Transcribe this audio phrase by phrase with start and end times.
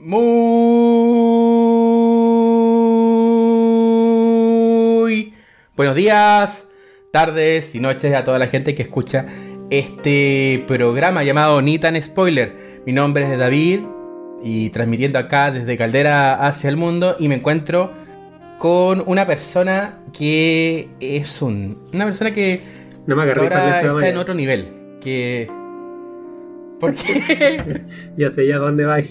[0.00, 0.14] Muy
[5.74, 6.68] buenos días,
[7.12, 9.26] tardes y noches a toda la gente que escucha
[9.70, 12.80] este programa llamado Nitan Spoiler.
[12.86, 13.80] Mi nombre es David
[14.44, 17.90] y transmitiendo acá desde Caldera hacia el mundo y me encuentro
[18.60, 22.62] con una persona que es un una persona que
[23.04, 24.68] No me agarré ahora para está en otro nivel,
[25.00, 25.57] que
[26.80, 27.82] ¿Por qué?
[28.16, 29.10] Ya sé ya dónde vais.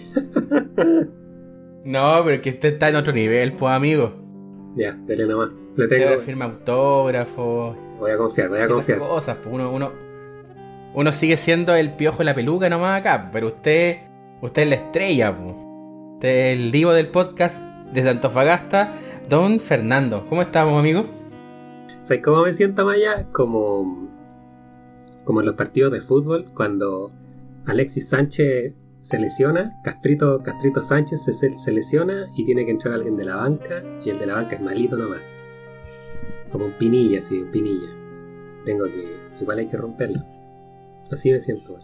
[1.85, 4.13] no, pero que usted está en otro nivel, pues amigo.
[4.75, 5.49] ya, dele nomás.
[5.75, 6.17] Le tengo.
[6.19, 8.99] firma autógrafos, Voy a confiar, voy a esas confiar.
[8.99, 9.91] cosas, pues uno, uno,
[10.93, 13.97] uno sigue siendo el piojo de la peluca nomás acá, pero usted,
[14.41, 15.55] usted es la estrella, pues.
[16.15, 17.61] Usted es el divo del podcast
[17.93, 18.93] desde Antofagasta,
[19.29, 20.25] Don Fernando.
[20.27, 21.05] ¿Cómo estamos, amigo?
[22.03, 23.27] ¿Sabes cómo me siento, Maya?
[23.31, 24.07] Como,
[25.25, 27.11] como en los partidos de fútbol, cuando
[27.67, 33.15] Alexis Sánchez se lesiona, Castrito, Castrito Sánchez se, se- lesiona y tiene que entrar alguien
[33.17, 35.21] de la banca, y el de la banca es malito nomás.
[36.51, 37.89] Como un pinilla, así, un pinilla.
[38.65, 39.17] Tengo que.
[39.41, 40.21] Igual hay que romperlo.
[41.11, 41.77] Así me siento.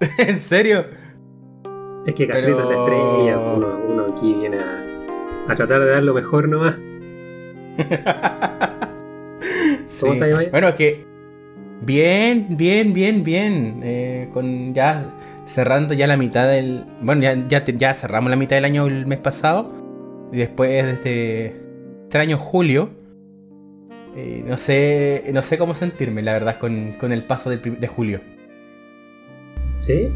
[0.18, 0.84] ¿En serio?
[2.06, 4.82] Es que Castrito Pero- es la estrella, uno, uno aquí viene a,
[5.48, 6.76] a tratar de dar lo mejor nomás.
[9.86, 10.06] Sí.
[10.06, 10.50] ¿Cómo Maya?
[10.50, 11.06] Bueno, es que
[11.82, 13.80] bien, bien, bien, bien.
[13.82, 15.04] Eh, con ya
[15.46, 16.84] cerrando ya la mitad del.
[17.02, 19.72] Bueno, ya, ya, cerramos la mitad del año el mes pasado.
[20.32, 21.46] Y después de este,
[22.04, 22.90] este año julio.
[24.16, 25.24] eh, no sé.
[25.32, 28.20] No sé cómo sentirme, la verdad, con, con el paso del prim- de julio.
[29.80, 30.08] ¿Sí?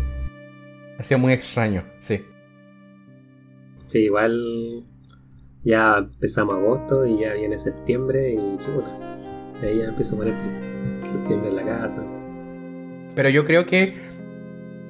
[0.98, 2.20] Ha sido muy extraño, sí.
[3.88, 4.84] Sí, igual
[5.64, 9.18] ya empezamos agosto y ya viene septiembre y chuta.
[9.62, 10.83] Ahí ya empiezo a poner triste.
[11.04, 12.02] Septiembre en la casa.
[13.14, 13.94] Pero yo creo que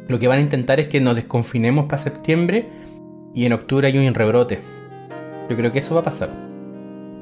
[0.08, 2.68] lo que van a intentar es que nos desconfinemos para septiembre
[3.34, 4.58] y en octubre hay un rebrote.
[5.50, 6.30] Yo creo que eso va a pasar.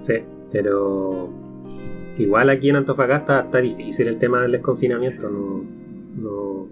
[0.00, 0.14] Sí,
[0.50, 1.30] pero
[2.18, 5.28] igual aquí en Antofagasta está difícil el tema del desconfinamiento.
[5.28, 5.64] No,
[6.16, 6.66] no,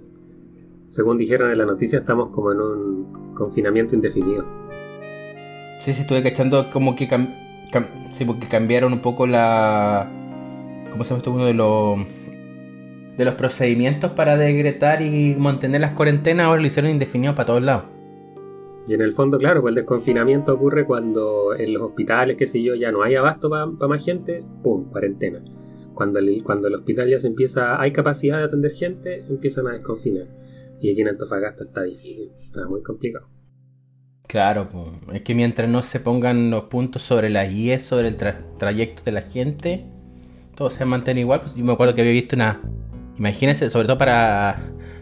[0.91, 4.45] según dijeron en la noticia, estamos como en un confinamiento indefinido.
[5.81, 7.35] Sí, sí, estuve cachando como que cam-
[7.73, 10.11] cam- sí, porque cambiaron un poco la.
[10.91, 11.33] ¿Cómo se llama esto?
[11.33, 11.99] Uno de los.
[13.17, 17.63] De los procedimientos para decretar y mantener las cuarentenas, ahora lo hicieron indefinido para todos
[17.63, 17.85] lados.
[18.89, 22.63] Y en el fondo, claro, pues el desconfinamiento ocurre cuando en los hospitales, qué sé
[22.63, 24.91] yo, ya no hay abasto para más gente, ¡pum!
[24.91, 25.45] cuarentena.
[25.93, 29.73] Cuando el, cuando el hospital ya se empieza, hay capacidad de atender gente, empiezan a
[29.73, 30.27] desconfinar.
[30.81, 33.29] Y aquí en Antofagasta está difícil, está muy complicado.
[34.27, 34.93] Claro, po.
[35.13, 39.03] es que mientras no se pongan los puntos sobre las IES, sobre el tra- trayecto
[39.05, 39.85] de la gente,
[40.61, 41.41] todo se mantiene igual.
[41.41, 42.61] Pues yo me acuerdo que había visto una.
[43.17, 44.61] Imagínense, sobre todo para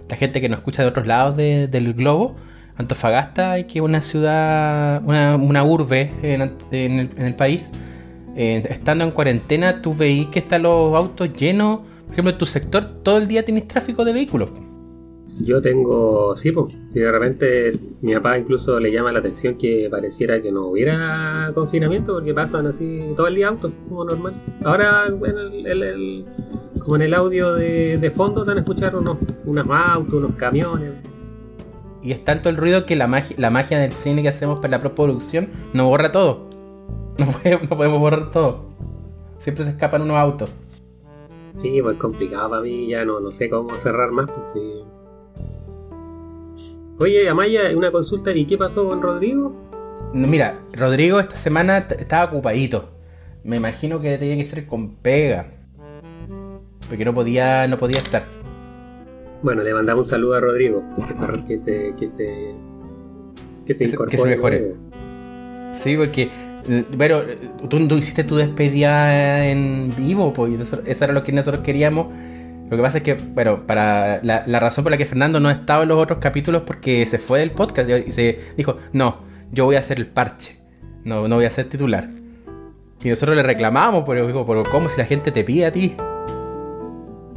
[0.09, 2.37] la gente que nos escucha de otros lados de- del globo,
[2.77, 7.69] Antofagasta, que una ciudad, una, urbe en el país.
[8.41, 11.81] eh, estando en cuarentena, tú veís que están los autos llenos.
[12.05, 14.51] Por ejemplo, en tu sector, todo el día tienes tráfico de vehículos.
[15.41, 19.89] Yo tengo, sí, pues, y de repente mi papá incluso le llama la atención que
[19.91, 24.35] pareciera que no hubiera confinamiento porque pasan así todo el día autos, como normal.
[24.65, 26.25] Ahora, en el, el- el-
[26.83, 30.93] como en el audio de, de fondo, van a escuchar unos, unos autos, unos camiones.
[32.03, 34.73] Y es tanto el ruido que la magia, la magia del cine que hacemos para
[34.79, 36.49] la postproducción nos borra todo.
[37.19, 38.69] No podemos, no podemos borrar todo.
[39.39, 40.53] Siempre se escapan unos autos.
[41.59, 44.27] Sí, pues complicado para mí, ya no, no sé cómo cerrar más.
[44.31, 44.83] Porque...
[47.01, 49.55] Oye, Amaya, una consulta, ¿y qué pasó con Rodrigo?
[50.13, 52.91] Mira, Rodrigo esta semana estaba ocupadito.
[53.45, 55.47] Me imagino que tenía que ser con pega.
[56.89, 58.25] Porque no podía, no podía estar.
[59.43, 62.55] Bueno, le mandamos un saludo a Rodrigo, que se, que se, que se,
[63.67, 64.11] que se Que se- incorpore.
[64.11, 64.75] que se mejore.
[65.73, 66.31] Sí, porque.
[66.99, 67.23] Pero
[67.69, 70.51] tú, tú hiciste tu despedida en vivo, pues.
[70.51, 72.09] nosotros- Eso era lo que nosotros queríamos.
[72.71, 75.51] Lo que pasa es que, bueno, para la, la razón por la que Fernando no
[75.51, 79.23] estaba en los otros capítulos porque se fue del podcast y se dijo, no,
[79.53, 80.59] yo voy a hacer el parche.
[81.05, 82.09] No, no voy a ser titular.
[83.03, 85.97] Y nosotros le reclamamos, pero digo, pero ¿cómo si la gente te pide a ti?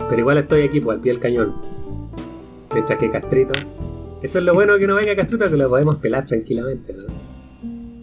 [0.09, 1.55] Pero igual estoy aquí, pues, al pie del cañón.
[2.73, 3.53] Mientras que Castrito.
[4.21, 7.05] Eso es lo bueno que no venga Castrito, que lo podemos pelar tranquilamente, ¿no?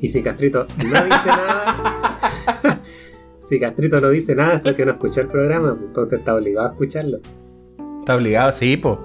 [0.01, 2.18] Y si Castrito no dice nada.
[3.49, 6.69] Si Castrito no dice nada es porque no escuchó el programa, pues, entonces está obligado
[6.69, 7.19] a escucharlo.
[8.01, 8.99] Está obligado, sí, pues.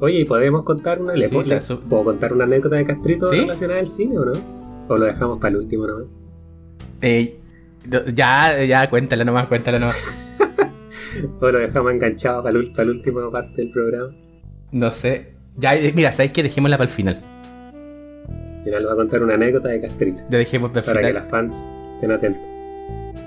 [0.00, 1.14] Oye, ¿y podemos contar una?
[1.14, 3.40] ¿Le Sí, puedo, está le- su- ¿Puedo contar una anécdota de Castrito ¿Sí?
[3.40, 4.32] relacionada al cine o no?
[4.88, 6.04] ¿O lo dejamos para el último nomás?
[7.00, 7.36] Eh,
[8.14, 9.96] ya, ya, cuéntala nomás, cuéntala nomás.
[11.40, 14.12] ¿O lo dejamos enganchado para, el, para la última parte del programa?
[14.72, 15.34] No sé.
[15.56, 16.42] Ya, eh, mira, ¿sabes qué?
[16.42, 17.20] Dejémosla para el final.
[18.64, 20.22] Mira, les voy a contar una anécdota de Castrito.
[20.30, 21.54] Ya dejemos de Para que las fans
[21.94, 22.42] estén atentos.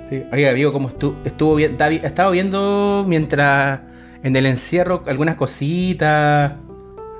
[0.10, 0.24] Sí.
[0.32, 1.16] Oiga, amigo, ¿cómo estuvo?
[1.26, 1.78] estuvo bien?
[1.80, 3.82] Estado viendo mientras
[4.22, 6.54] en el encierro algunas cositas,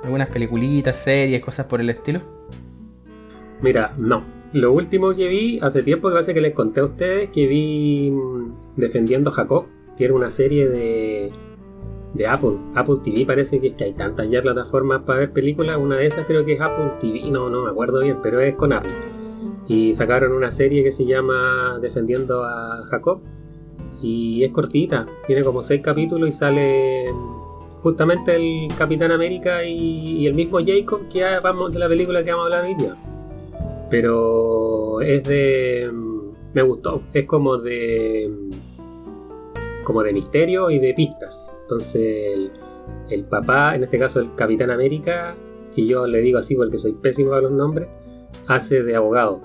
[0.04, 2.20] algunas peliculitas, series, cosas por el estilo.
[3.60, 4.24] Mira, no.
[4.52, 8.10] Lo último que vi hace tiempo que parece que les conté a ustedes que vi
[8.10, 9.66] mm, Defendiendo a Jacob,
[9.98, 11.32] que era una serie de,
[12.14, 12.56] de Apple.
[12.74, 15.76] Apple TV parece que es que hay tantas ya plataformas para ver películas.
[15.78, 18.54] Una de esas creo que es Apple TV, no, no me acuerdo bien, pero es
[18.54, 19.15] con Apple.
[19.68, 23.20] Y sacaron una serie que se llama Defendiendo a Jacob.
[24.02, 27.06] Y es cortita, tiene como seis capítulos y sale
[27.86, 32.32] justamente el Capitán América y, el mismo Jacob que ya vamos de la película que
[32.32, 32.96] vamos a hablar hoy día
[33.88, 35.88] pero es de
[36.52, 38.28] me gustó es como de
[39.84, 42.02] como de misterio y de pistas entonces
[42.34, 42.50] el,
[43.08, 45.36] el papá en este caso el capitán américa
[45.72, 47.88] que yo le digo así porque soy pésimo a los nombres
[48.48, 49.40] hace de abogado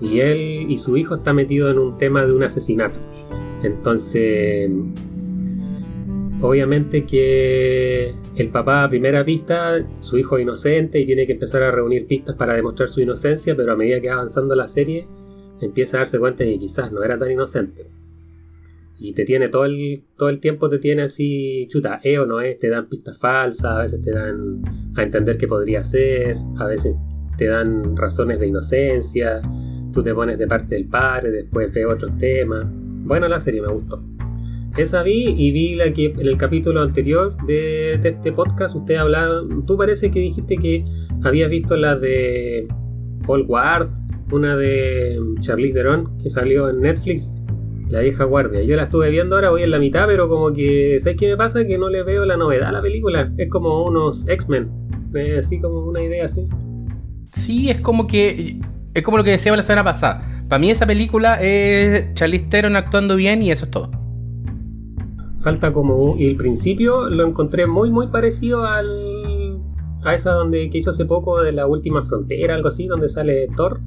[0.00, 2.98] y él y su hijo está metido en un tema de un asesinato
[3.62, 4.70] entonces
[6.44, 11.62] obviamente que el papá a primera pista, su hijo es inocente y tiene que empezar
[11.62, 15.06] a reunir pistas para demostrar su inocencia, pero a medida que va avanzando la serie
[15.60, 17.86] empieza a darse cuenta de que quizás no era tan inocente.
[18.98, 22.40] Y te tiene todo el, todo el tiempo, te tiene así, chuta, es o no
[22.40, 24.62] es, te dan pistas falsas, a veces te dan
[24.96, 26.94] a entender que podría ser, a veces
[27.36, 29.40] te dan razones de inocencia,
[29.94, 32.66] tú te pones de parte del padre, después ves otros temas.
[32.68, 34.02] Bueno, la serie me gustó.
[34.76, 38.96] Esa vi y vi la que en el capítulo anterior de, de este podcast usted
[38.96, 40.84] hablaba, tú parece que dijiste que
[41.22, 42.66] habías visto la de
[43.24, 43.88] Paul Ward,
[44.32, 47.30] una de Charlize Theron que salió en Netflix,
[47.88, 48.62] La vieja guardia.
[48.62, 51.36] Yo la estuve viendo ahora, voy en la mitad, pero como que, ¿sabes qué me
[51.36, 51.64] pasa?
[51.64, 53.32] Que no le veo la novedad a la película.
[53.36, 54.70] Es como unos X-Men,
[55.38, 56.48] así como una idea así.
[57.32, 58.58] Sí, es como que.
[58.94, 60.20] Es como lo que decíamos la semana pasada.
[60.48, 63.90] Para mí, esa película es Charlize Theron actuando bien y eso es todo.
[65.40, 66.16] Falta como.
[66.16, 69.58] Y el principio lo encontré muy, muy parecido al.
[70.04, 73.48] a esa donde que hizo hace poco de la última frontera, algo así, donde sale
[73.56, 73.80] Thor.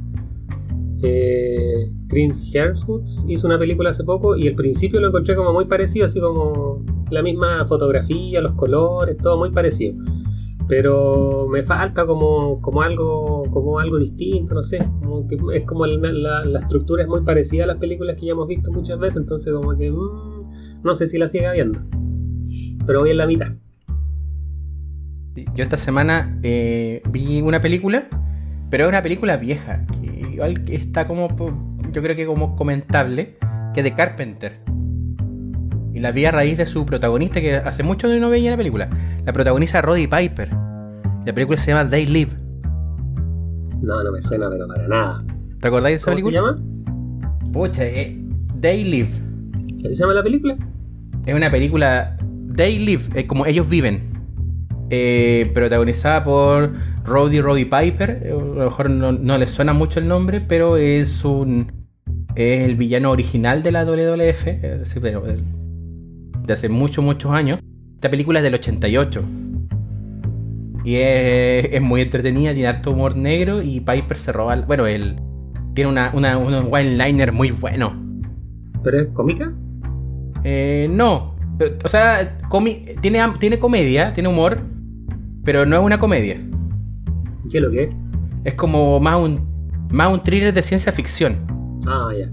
[1.02, 5.66] Eh, Chris Hemsworth hizo una película hace poco y el principio lo encontré como muy
[5.66, 9.96] parecido, así como la misma fotografía, los colores, todo muy parecido.
[10.68, 14.80] Pero me falta como, como algo como algo distinto, no sé.
[15.02, 18.34] Como que es como la, la estructura es muy parecida a las películas que ya
[18.34, 21.80] hemos visto muchas veces, entonces como que mm, no sé si la siga viendo.
[22.86, 23.54] Pero voy en la mitad.
[25.56, 28.08] Yo esta semana eh, vi una película,
[28.70, 29.86] pero es una película vieja.
[30.02, 31.28] que igual está como,
[31.92, 33.38] yo creo que como comentable,
[33.74, 34.60] que de Carpenter.
[35.98, 38.58] Y la vi a raíz de su protagonista, que hace mucho que no veía la
[38.58, 38.88] película.
[39.26, 40.48] La protagoniza Roddy Piper.
[41.26, 42.34] La película se llama They Live.
[43.82, 45.18] No, no me suena, pero para nada.
[45.60, 46.56] ¿Te acordáis de esa ¿Cómo se película?
[46.56, 47.52] llama?
[47.52, 48.16] Pucha, eh,
[48.62, 49.10] They Live.
[49.82, 50.56] ¿Qué se llama la película?
[51.26, 52.16] Es una película
[52.56, 54.12] They Live, es como ellos viven.
[54.92, 56.74] Eh, protagonizada por
[57.06, 58.22] Roddy Roddy Piper.
[58.24, 61.72] eh, A lo mejor no, no les suena mucho el nombre, pero es un.
[62.36, 64.44] Es el villano original de la WWF.
[64.46, 65.24] eh, sí, pero,
[66.48, 67.60] de hace muchos, muchos años.
[67.96, 69.22] Esta película es del 88.
[70.84, 73.62] Y es, es muy entretenida, tiene harto humor negro.
[73.62, 74.56] Y Piper se roba.
[74.56, 75.18] Bueno, él
[75.74, 77.94] tiene una, una, unos one-liner muy buenos.
[78.84, 79.52] ¿Pero es cómica?
[80.44, 81.36] Eh, no.
[81.84, 84.62] O sea, comi- tiene, tiene comedia, tiene humor,
[85.44, 86.40] pero no es una comedia.
[87.50, 87.96] ¿Qué es lo que es?
[88.44, 89.42] Es como más un,
[89.92, 91.36] más un thriller de ciencia ficción.
[91.88, 92.30] Ah, ya.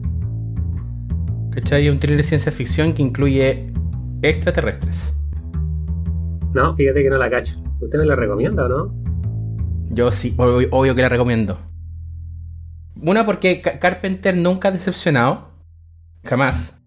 [1.51, 1.89] ¿Cachai?
[1.89, 3.73] Un thriller de ciencia ficción que incluye
[4.31, 5.15] extraterrestres.
[6.53, 7.55] No, fíjate que no la cacho.
[7.81, 8.95] ¿Usted me la recomienda o no?
[9.91, 11.59] Yo sí, obvio, obvio que la recomiendo.
[13.03, 15.49] Una porque Ca- Carpenter nunca ha decepcionado.
[16.25, 16.81] Jamás.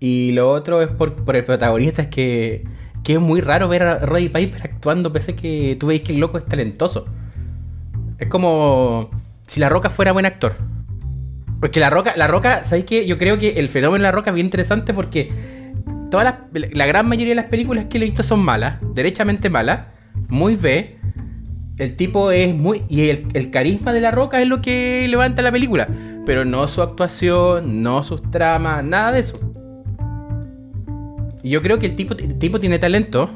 [0.00, 2.64] Y lo otro es por, por el protagonista, es que,
[3.04, 6.12] que es muy raro ver a Roddy Piper actuando, pese a que tú veis que
[6.12, 7.06] el loco es talentoso.
[8.18, 9.10] Es como
[9.46, 10.54] si La Roca fuera buen actor.
[11.60, 13.06] Porque La Roca, La Roca, ¿sabéis qué?
[13.06, 15.30] Yo creo que el fenómeno de La Roca es bien interesante porque
[16.10, 19.88] la gran mayoría de las películas que he visto son malas, derechamente malas,
[20.28, 20.98] muy B.
[21.78, 22.82] El tipo es muy.
[22.88, 25.88] Y el, carisma de la roca es lo que levanta la película.
[26.26, 29.38] Pero no su actuación, no sus tramas, nada de eso.
[31.42, 33.30] Y yo creo que el tipo, el tipo tiene talento.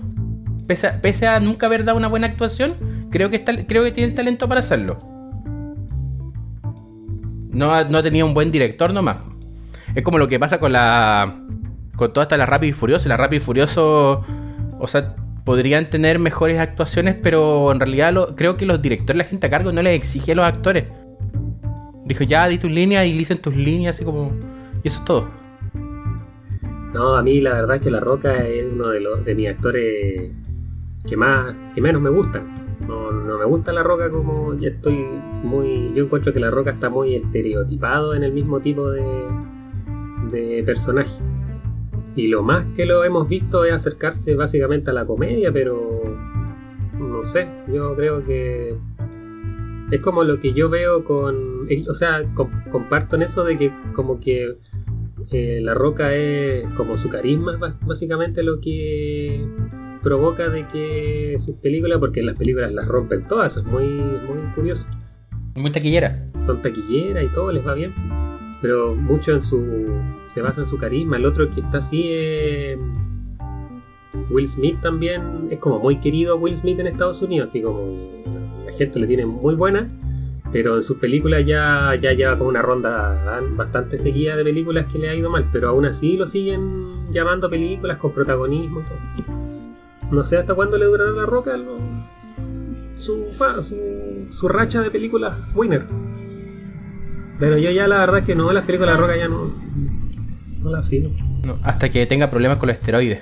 [0.67, 4.99] Pese a, nunca haber dado una buena actuación, creo que, tiene el talento para hacerlo.
[7.51, 9.19] No no ha tenido un buen director nomás.
[9.95, 11.39] Es como lo que pasa con la.
[12.03, 13.09] Con toda esta la Rápido y Furioso.
[13.09, 14.25] La Rápido y Furioso.
[14.81, 19.47] O sea, podrían tener mejores actuaciones, pero en realidad creo que los directores, la gente
[19.47, 20.87] a cargo, no les exige a los actores.
[22.05, 24.33] Dijo, ya, di tus líneas y dicen tus líneas, así como.
[24.83, 25.29] Y eso es todo.
[26.93, 29.49] No, a mí la verdad es que La Roca es uno de, los, de mis
[29.49, 30.33] actores
[31.09, 32.81] que más que menos me gustan.
[32.89, 35.07] No, no me gusta La Roca como ya estoy
[35.45, 35.93] muy...
[35.95, 39.05] Yo encuentro que La Roca está muy estereotipado en el mismo tipo de,
[40.33, 41.13] de personaje.
[42.15, 46.03] Y lo más que lo hemos visto es acercarse básicamente a la comedia, pero
[46.99, 48.75] no sé, yo creo que
[49.91, 51.69] es como lo que yo veo con...
[51.89, 52.23] O sea,
[52.71, 54.57] comparto en eso de que como que
[55.31, 59.47] eh, La Roca es como su carisma, básicamente lo que
[60.03, 64.87] provoca de que sus películas, porque las películas las rompen todas, es muy, muy curioso.
[65.55, 66.29] Muy taquillera.
[66.47, 67.95] Son taquilleras y todo les va bien.
[68.61, 69.59] Pero mucho en su.
[70.33, 71.17] Se basa en su carisma.
[71.17, 72.79] El otro que está así es.
[74.31, 78.23] Will Smith también es como muy querido Will Smith en Estados Unidos, así como
[78.67, 79.89] la gente le tiene muy buena,
[80.53, 84.99] pero en sus películas ya, ya lleva como una ronda bastante seguida de películas que
[84.99, 89.43] le ha ido mal, pero aún así lo siguen llamando películas con protagonismo y todo.
[90.11, 91.57] No sé hasta cuándo le durará la roca
[92.97, 93.27] su,
[94.31, 95.87] su, racha de películas winner.
[97.39, 99.53] Pero yo ya la verdad es que no, las películas de la roca ya no,
[100.63, 101.11] no las sigo.
[101.45, 103.21] No, hasta que tenga problemas con los esteroides.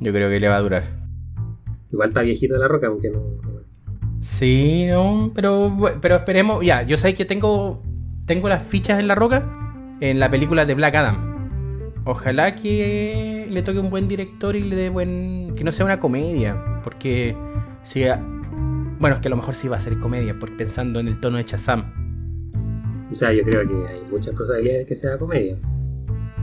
[0.00, 0.84] Yo creo que le va a durar.
[1.92, 3.20] Igual está viejito la roca, aunque no.
[4.20, 6.64] Sí, no, pero, pero esperemos.
[6.64, 7.82] Ya, yo sé que tengo,
[8.26, 9.62] tengo las fichas en la roca
[10.00, 11.32] en la película de Black Adam.
[12.04, 15.54] Ojalá que le toque un buen director y le dé buen.
[15.56, 16.80] que no sea una comedia.
[16.82, 17.36] Porque
[17.82, 18.04] si.
[18.98, 21.20] Bueno, es que a lo mejor sí va a ser comedia, porque pensando en el
[21.20, 21.84] tono de Chazam.
[23.12, 25.56] O sea, yo creo que hay muchas posibilidades de que sea comedia.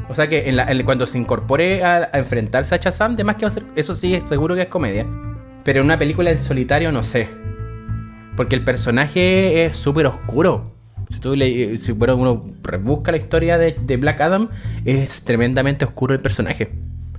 [0.10, 0.52] O sea que
[0.84, 3.64] cuando se incorpore a, enfrentarse a Chazam, de más que va a ser.
[3.76, 5.06] Eso sí, seguro que es comedia.
[5.64, 7.28] Pero en una película en solitario no sé.
[8.36, 10.76] Porque el personaje es súper oscuro.
[11.12, 14.50] Si, tú le, si uno rebusca la historia de, Black Adam,
[14.84, 16.72] es tremendamente oscuro el personaje.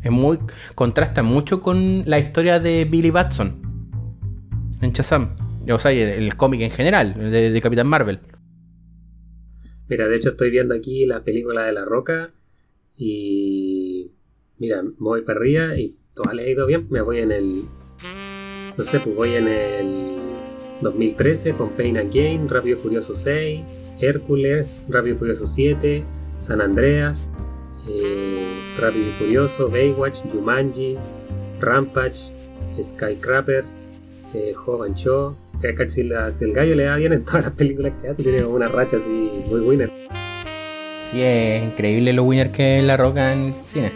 [0.03, 0.39] Es muy.
[0.75, 3.71] contrasta mucho con la historia de Billy Batson
[4.81, 5.37] en Shazam.
[5.71, 8.19] O sea, el, el cómic en general, de, Capitán Marvel.
[9.89, 12.33] Mira, de hecho estoy viendo aquí la película de La Roca
[13.01, 14.13] y.
[14.59, 16.87] Mira, me voy para arriba y todo le ha ido bien.
[16.91, 17.63] Me voy en el.
[18.77, 20.17] No sé, pues voy en el
[20.83, 23.61] 2013 con Pain and Gain, Rápido Furioso 6.
[24.01, 26.05] Hércules, Rápido y Furioso 7,
[26.41, 27.27] San Andreas,
[27.89, 30.97] eh, Rápido y Furioso, Baywatch, Jumanji,
[31.61, 32.33] Rampage,
[32.83, 33.65] Skycrapper,
[34.35, 35.37] eh, Jovan Show.
[35.91, 38.97] Si, el gallo le da bien en todas las películas que hace, tiene una racha
[38.97, 39.91] así muy winner.
[41.11, 43.93] Sí, es increíble lo winner que es La Roca en el cine.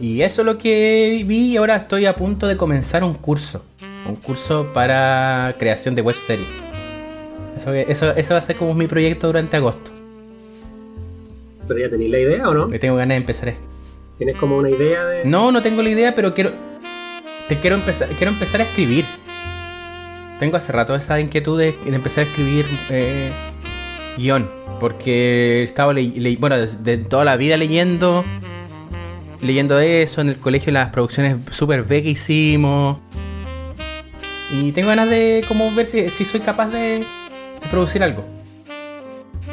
[0.00, 3.62] Y eso es lo que vi y ahora estoy a punto de comenzar un curso.
[4.08, 6.48] Un curso para creación de web series.
[7.56, 9.90] Eso, eso, va a ser como mi proyecto durante agosto.
[11.66, 12.68] ¿Pero ya tenéis la idea o no?
[12.68, 13.54] Que tengo ganas de empezar.
[14.18, 15.24] ¿Tienes como una idea de.?
[15.24, 16.52] No, no tengo la idea, pero quiero.
[17.48, 19.04] Te quiero empezar, quiero empezar a escribir.
[20.38, 23.30] Tengo hace rato esa inquietud de, empezar a escribir eh,
[24.18, 24.48] guion.
[24.80, 25.94] Porque estaba
[26.38, 28.24] bueno, de, toda la vida leyendo.
[29.40, 32.98] Leyendo eso, en el colegio las producciones super B que hicimos.
[34.50, 37.04] Y tengo ganas de como ver si soy capaz de,
[37.70, 38.24] producir algo.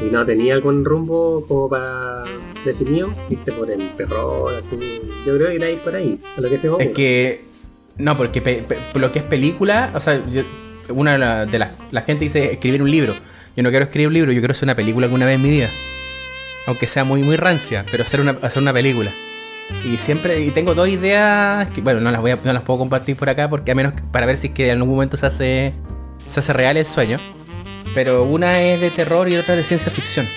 [0.01, 2.23] ¿Y no tenía algún rumbo como para
[2.65, 3.13] definido?
[3.29, 4.49] ¿Viste por el perro?
[4.49, 5.01] Así?
[5.25, 7.45] Yo creo que ir ahí por ahí, lo que Es que.
[7.97, 8.65] No, porque
[8.95, 10.21] lo que es película, o sea,
[10.89, 11.71] una de las.
[11.91, 13.13] La, gente dice escribir un libro.
[13.55, 15.49] Yo no quiero escribir un libro, yo quiero hacer una película alguna vez en mi
[15.49, 15.69] vida.
[16.65, 19.11] Aunque sea muy, muy rancia, pero hacer una, hacer una película.
[19.83, 22.79] Y siempre, y tengo dos ideas que, bueno, no las, voy a, no las puedo
[22.79, 25.25] compartir por acá porque a menos para ver si es que en algún momento se
[25.25, 25.73] hace,
[26.27, 27.19] se hace real el sueño.
[27.93, 30.27] Pero una es de terror y otra de ciencia ficción.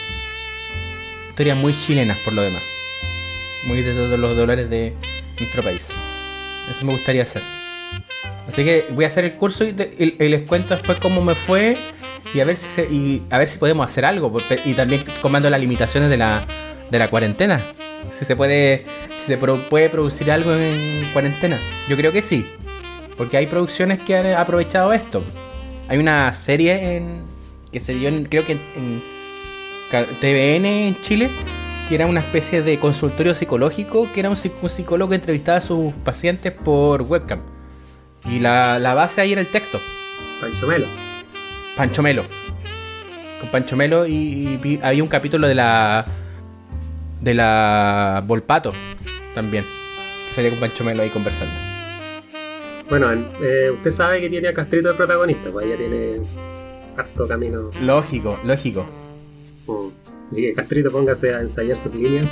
[1.31, 2.63] Historias muy chilenas por lo demás.
[3.65, 4.95] Muy de todos los dólares de
[5.39, 5.89] nuestro país.
[6.71, 7.43] Eso me gustaría hacer.
[8.57, 11.77] Así que voy a hacer el curso y, les cuento después cómo me fue
[12.33, 14.35] y a ver si y a ver si podemos hacer algo
[14.65, 17.61] y también comando las limitaciones de la, cuarentena.
[18.13, 18.87] Si se puede
[19.19, 21.59] si se puede producir algo en cuarentena.
[21.87, 22.47] Yo creo que sí,
[23.19, 25.23] porque hay producciones que han aprovechado esto.
[25.89, 27.19] Hay una serie en
[27.71, 29.03] que se dio, creo que en,
[30.19, 31.29] TVN en Chile,
[31.91, 35.93] que era una especie de consultorio psicológico, que era un, psicólogo que entrevistaba a sus
[36.05, 37.56] pacientes por webcam.
[38.29, 39.81] Y la, base ahí era el texto.
[40.41, 40.87] Pancho Melo.
[41.77, 42.25] Pancho Melo.
[43.41, 46.07] Con Pancho Melo y, había un capítulo de la
[47.21, 48.73] de la Volpato
[49.35, 49.65] también.
[50.29, 51.55] Que salía con Pancho Melo ahí conversando.
[52.89, 56.21] Bueno, eh, usted sabe que tiene a Castrito el protagonista, pues ya tiene
[56.97, 57.71] harto camino.
[57.81, 58.87] Lógico, lógico.
[60.33, 62.31] Y que Castrito póngase a ensayar sus líneas.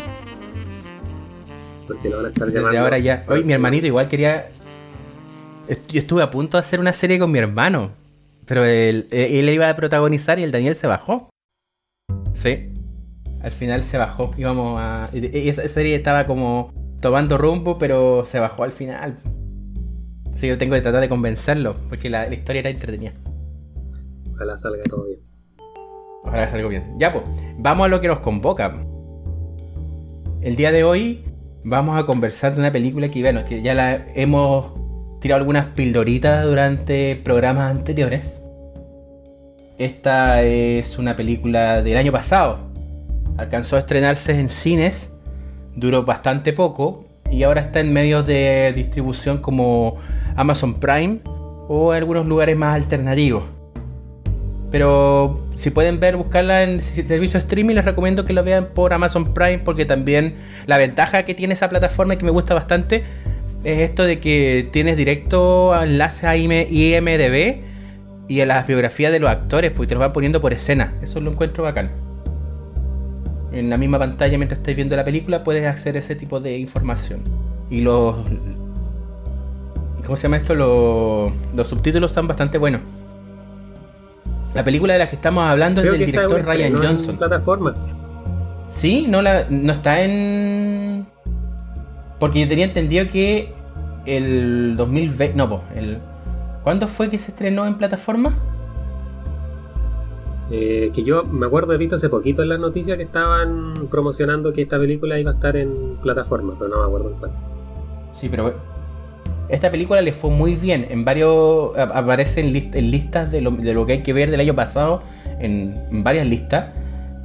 [1.86, 2.68] Porque lo van a estar llamando.
[2.68, 3.24] Desde ahora ya.
[3.28, 4.48] Hoy mi hermanito igual quería.
[5.94, 7.92] Yo estuve a punto de hacer una serie con mi hermano.
[8.46, 11.30] Pero él, él iba a protagonizar y el Daniel se bajó.
[12.32, 12.72] Sí.
[13.40, 14.34] Al final se bajó.
[14.36, 15.08] Íbamos a.
[15.12, 19.20] Esa serie estaba como tomando rumbo, pero se bajó al final.
[20.32, 23.12] Así que yo tengo que tratar de convencerlo, porque la, historia era entretenida.
[24.32, 25.20] Ojalá salga todo bien.
[26.24, 26.96] Ojalá salga bien.
[26.98, 27.24] Ya, pues,
[27.56, 28.84] vamos a lo que nos convoca.
[30.40, 31.22] El día de hoy
[31.62, 34.83] vamos a conversar de una película que, bueno, que ya la hemos
[35.24, 38.42] tirado algunas pildoritas durante programas anteriores.
[39.78, 42.58] Esta es una película del año pasado.
[43.38, 45.14] Alcanzó a estrenarse en cines,
[45.76, 49.96] duró bastante poco y ahora está en medios de distribución como
[50.36, 51.20] Amazon Prime
[51.68, 53.44] o algunos lugares más alternativos.
[54.70, 59.32] Pero si pueden ver, buscarla en servicio streaming, les recomiendo que lo vean por Amazon
[59.32, 60.34] Prime porque también
[60.66, 63.04] la ventaja que tiene esa plataforma y que me gusta bastante
[63.64, 67.62] es esto de que tienes directo enlace a IMDB
[68.28, 70.94] y a las biografías de los actores, porque te los van poniendo por escena.
[71.02, 71.90] Eso lo encuentro bacán.
[73.52, 77.20] En la misma pantalla mientras estáis viendo la película puedes a ese tipo de información.
[77.70, 78.16] Y los...
[80.04, 80.54] ¿Cómo se llama esto?
[80.54, 82.82] Los, los subtítulos están bastante buenos.
[84.52, 87.10] La película de la que estamos hablando es del director Ryan Johnson.
[87.10, 87.74] En plataforma.
[88.70, 91.06] Sí, no, la, no está en...
[92.18, 93.52] Porque yo tenía entendido que
[94.06, 95.36] el 2020...
[95.36, 95.98] No, pues, el
[96.64, 98.34] ¿Cuándo fue que se estrenó en plataforma?
[100.50, 104.52] Eh, que yo me acuerdo, he visto hace poquito en las noticias que estaban promocionando
[104.52, 107.30] que esta película iba a estar en plataforma, pero no me acuerdo en cuál.
[108.14, 108.54] Sí, pero
[109.50, 110.86] esta película le fue muy bien.
[110.88, 111.76] En varios.
[111.76, 115.02] aparece en, listas de lo, que hay que ver del año pasado,
[115.40, 116.78] en, varias listas.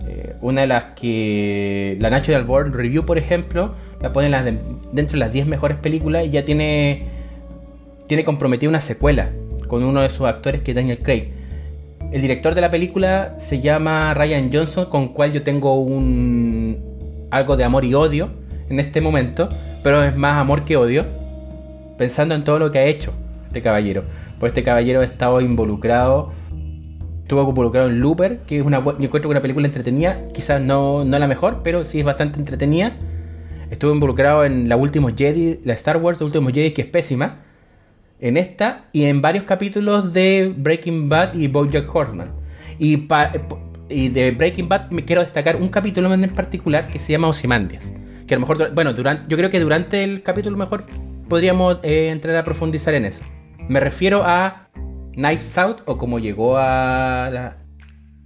[0.06, 1.98] Eh, una de las que.
[2.02, 4.30] La Natural Born Review, por ejemplo, la pone
[4.92, 7.04] dentro de las 10 mejores películas y ya tiene
[8.10, 9.30] tiene comprometida una secuela
[9.68, 11.32] con uno de sus actores que es Daniel Craig.
[12.12, 17.56] El director de la película se llama Ryan Johnson, con cual yo tengo un algo
[17.56, 18.30] de amor y odio
[18.70, 19.48] en este momento,
[19.84, 21.06] pero es más amor que odio,
[22.00, 23.14] pensando en todo lo que ha hecho
[23.46, 24.04] este caballero.
[24.40, 26.32] Pues este caballero ha estado involucrado,
[27.22, 31.20] estuvo involucrado en Looper, que es una, yo encuentro una película entretenida, quizás no, no
[31.20, 32.94] la mejor, pero sí es bastante entretenida.
[33.70, 37.44] Estuvo involucrado en la última Jedi, la Star Wars, la última Jedi, que es pésima
[38.20, 42.32] en esta y en varios capítulos de Breaking Bad y BoJack Horseman.
[42.78, 42.98] Y,
[44.10, 47.94] de Breaking Bad me quiero destacar un capítulo en particular que se llama Ozymandias.
[48.28, 50.86] Que a lo mejor, bueno, durante, yo creo que durante el capítulo mejor
[51.28, 53.24] podríamos eh, entrar a profundizar en eso.
[53.68, 54.70] Me refiero a
[55.14, 57.56] Knives Out o cómo llegó a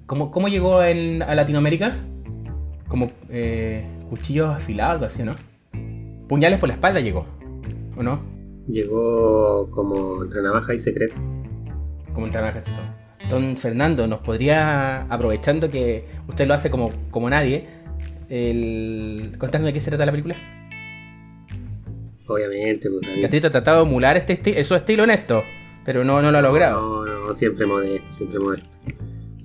[0.05, 0.93] ¿Cómo, cómo llegó a
[1.33, 1.95] Latinoamérica?
[2.87, 5.31] Como eh, cuchillos afilados, algo así, ¿no?
[6.27, 7.25] Puñales por la espalda llegó,
[7.97, 8.21] ¿o no?
[8.67, 11.15] Llegó como entre navaja y secreto.
[12.13, 12.89] Como entre navaja y secreto.
[13.27, 17.67] Don Fernando, ¿nos podría, aprovechando que usted lo hace como, como nadie,
[18.29, 19.35] el...
[19.39, 20.35] contarme de qué se trata la película?
[22.27, 23.19] Obviamente, pues.
[23.19, 25.43] Castrito ha tratado de emular este estilo, su estilo honesto,
[25.83, 27.03] pero no, no lo ha logrado.
[27.03, 28.77] No, no, siempre modesto, siempre modesto.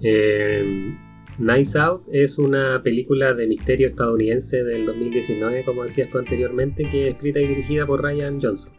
[0.02, 0.94] Eh,
[1.38, 7.02] Nice Out es una película de misterio estadounidense del 2019, como decías tú anteriormente, que
[7.02, 8.72] es escrita y dirigida por Ryan Johnson.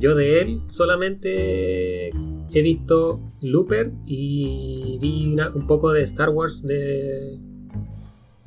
[0.00, 7.38] Yo de él solamente he visto Looper y vi un poco de Star Wars de,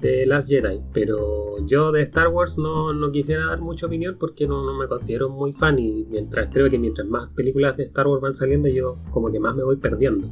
[0.02, 4.78] de Last Jedi, pero yo de Star Wars no, quisiera dar mucha opinión porque no,
[4.78, 8.36] me considero muy fan y mientras creo que mientras más películas de Star Wars van
[8.36, 10.28] saliendo yo como que más me voy perdiendo.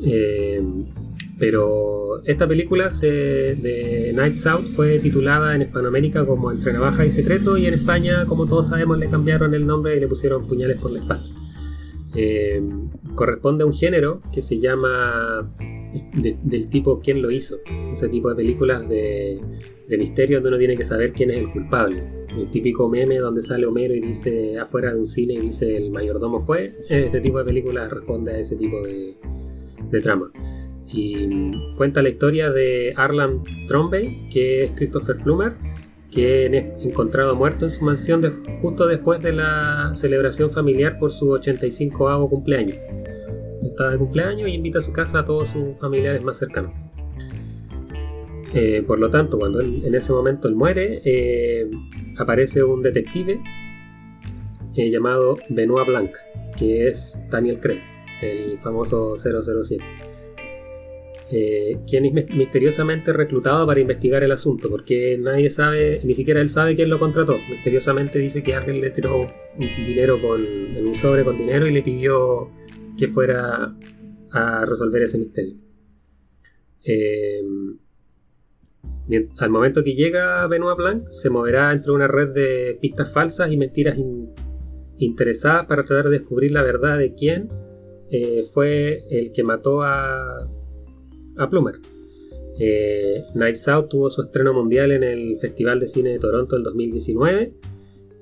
[0.00, 0.62] Eh,
[1.38, 7.58] pero esta película de Night Out fue titulada en Hispanoamérica como Entre Navaja y Secreto
[7.58, 10.92] y en España, como todos sabemos, le cambiaron el nombre y le pusieron Puñales por
[10.92, 11.24] la espalda.
[12.14, 12.62] Eh,
[13.14, 15.52] corresponde a un género que se llama
[16.12, 17.56] del tipo ¿Quién lo hizo?
[17.92, 19.38] Ese tipo de películas de,
[19.86, 22.02] de misterio donde uno tiene que saber quién es el culpable.
[22.30, 25.90] El típico meme donde sale Homero y dice afuera de un cine y dice el
[25.90, 26.72] mayordomo fue.
[26.88, 29.16] Este tipo de películas responde a ese tipo de,
[29.90, 30.32] de trama
[30.88, 35.52] y cuenta la historia de Arlan Trombey, que es Christopher Plummer,
[36.10, 41.30] que es encontrado muerto en su mansión justo después de la celebración familiar por su
[41.30, 42.76] 85 cumpleaños.
[43.62, 46.72] Está de cumpleaños y invita a su casa a todos sus familiares más cercanos.
[48.54, 51.68] Eh, por lo tanto, cuando en ese momento él muere, eh,
[52.16, 53.38] aparece un detective
[54.76, 56.12] eh, llamado Benoit Blanc,
[56.56, 57.82] que es Daniel Craig,
[58.22, 59.84] el famoso 007.
[61.28, 66.48] Eh, quien es misteriosamente reclutado para investigar el asunto, porque nadie sabe, ni siquiera él
[66.48, 67.36] sabe quién lo contrató.
[67.50, 69.26] Misteriosamente dice que alguien le tiró
[69.58, 72.48] dinero con, un sobre con dinero y le pidió
[72.96, 73.74] que fuera
[74.30, 75.56] a resolver ese misterio.
[76.84, 77.42] Eh,
[79.38, 83.56] al momento que llega Benoit Blanc, se moverá entre una red de pistas falsas y
[83.56, 83.98] mentiras
[84.98, 87.48] interesadas para tratar de descubrir la verdad de quién
[88.10, 90.48] eh, fue el que mató a,
[91.38, 91.76] a Plumer.
[92.58, 93.24] Eh,
[93.66, 97.52] Out tuvo su estreno mundial en el Festival de Cine de Toronto en 2019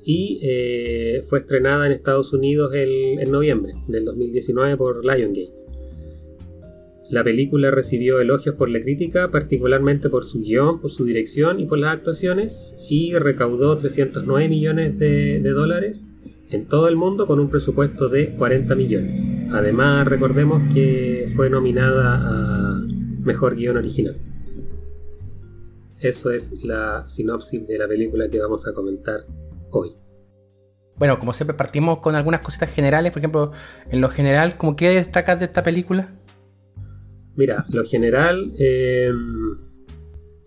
[0.03, 5.64] y eh, fue estrenada en Estados Unidos en noviembre del 2019 por Lionsgate.
[7.11, 11.66] La película recibió elogios por la crítica, particularmente por su guion, por su dirección y
[11.66, 16.03] por las actuaciones, y recaudó 309 millones de, de dólares
[16.50, 19.22] en todo el mundo con un presupuesto de 40 millones.
[19.53, 22.93] Además, recordemos que fue nominada a
[23.24, 24.16] Mejor Guión Original.
[26.00, 29.20] Eso es la sinopsis de la película que vamos a comentar
[29.70, 29.92] hoy.
[30.96, 33.52] Bueno, como siempre partimos con algunas cositas generales, por ejemplo,
[33.90, 36.14] en lo general, ¿cómo qué destacas de esta película?
[37.34, 39.10] Mira, lo general eh,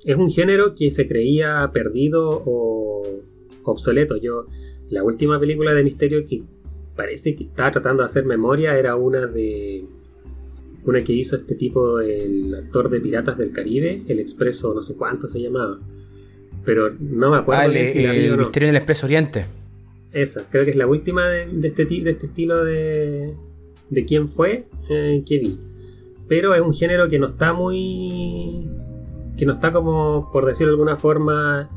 [0.05, 3.03] es un género que se creía perdido o
[3.63, 4.15] obsoleto.
[4.17, 4.45] Yo,
[4.89, 6.43] la última película de misterio que
[6.95, 9.85] parece que estaba tratando de hacer memoria era una de
[10.87, 14.95] una que hizo este tipo, el actor de Piratas del Caribe, el Expreso, no sé
[14.95, 15.79] cuánto se llamaba.
[16.65, 17.61] Pero no me acuerdo.
[17.61, 19.45] Ah, el, misterio del Expreso Oriente.
[20.11, 23.33] Esa, creo que es la última de, este, de este estilo de,
[23.89, 25.59] de quién fue eh, que vi
[26.27, 28.67] pero es un género que no está muy.
[29.37, 31.69] que no está como, por decirlo de alguna forma,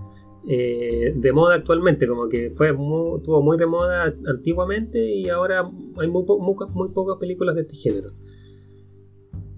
[0.48, 5.70] eh, de moda actualmente, como que fue muy, estuvo muy de moda antiguamente y ahora
[5.98, 8.10] hay muy, muy, pocas películas de este género.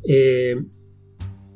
[0.05, 0.57] Eh,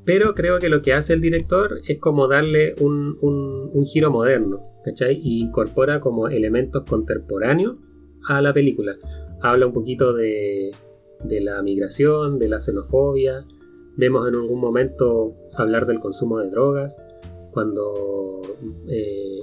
[0.05, 4.61] pero creo que lo que hace el director es como darle un, un, giro moderno,
[4.85, 5.21] ¿cachai?
[5.21, 7.77] Y incorpora como elementos contemporáneos
[8.29, 8.97] a la película.
[9.43, 10.71] Habla un poquito de,
[11.25, 13.45] de la migración, de la xenofobia.
[13.97, 17.03] Vemos en algún momento hablar del consumo de drogas,
[17.51, 18.43] cuando
[18.89, 19.41] eh,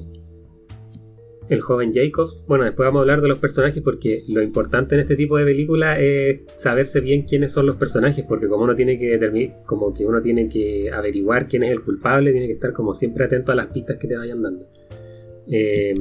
[1.53, 5.01] el joven Jacob, bueno, después vamos a hablar de los personajes porque lo importante en
[5.01, 8.97] este tipo de películas es saberse bien quiénes son los personajes, porque como uno tiene
[8.97, 12.73] que determinar, como que uno tiene que averiguar quién es el culpable, tiene que estar
[12.73, 14.65] como siempre atento a las pistas que te vayan dando.
[15.47, 15.93] Eh,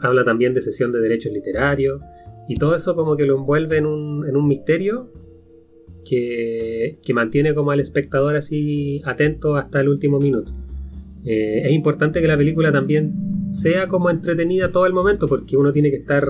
[0.00, 2.00] habla también de sesión de derechos literarios,
[2.48, 5.12] y todo eso como que lo envuelve en un, en un misterio
[6.04, 10.52] que, que, mantiene como al espectador así atento hasta el último minuto.
[11.24, 13.12] Eh, es importante que la película también
[13.52, 16.26] sea como entretenida todo el momento porque uno tiene que estar...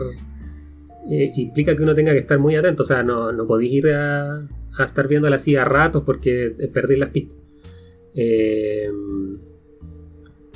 [1.11, 3.89] Eh, implica que uno tenga que estar muy atento, o sea, no, no podéis ir
[3.89, 7.37] a, a estar viéndola así a ratos porque perdís las pistas.
[8.15, 8.91] Eh,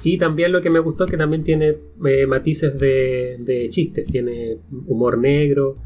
[0.02, 4.58] y también lo que me gustó es que también tiene eh, matices de chistes, tiene
[4.86, 5.78] humor negro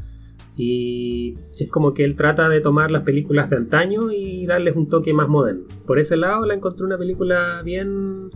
[0.61, 4.89] y es como que él trata de tomar las películas de antaño y darles un
[4.89, 5.63] toque más moderno.
[5.87, 8.29] Por ese lado la encontré una película bien,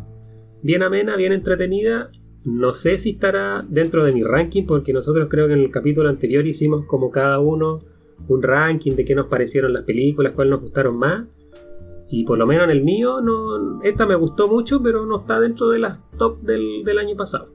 [0.62, 2.12] bien amena, bien entretenida.
[2.46, 6.08] No sé si estará dentro de mi ranking porque nosotros creo que en el capítulo
[6.08, 7.82] anterior hicimos como cada uno
[8.30, 11.28] un ranking de qué nos parecieron las películas, cuáles nos gustaron más.
[12.08, 15.42] Y por lo menos en el mío, no, esta me gustó mucho, pero no está
[15.42, 17.50] dentro de las top del, año pasado.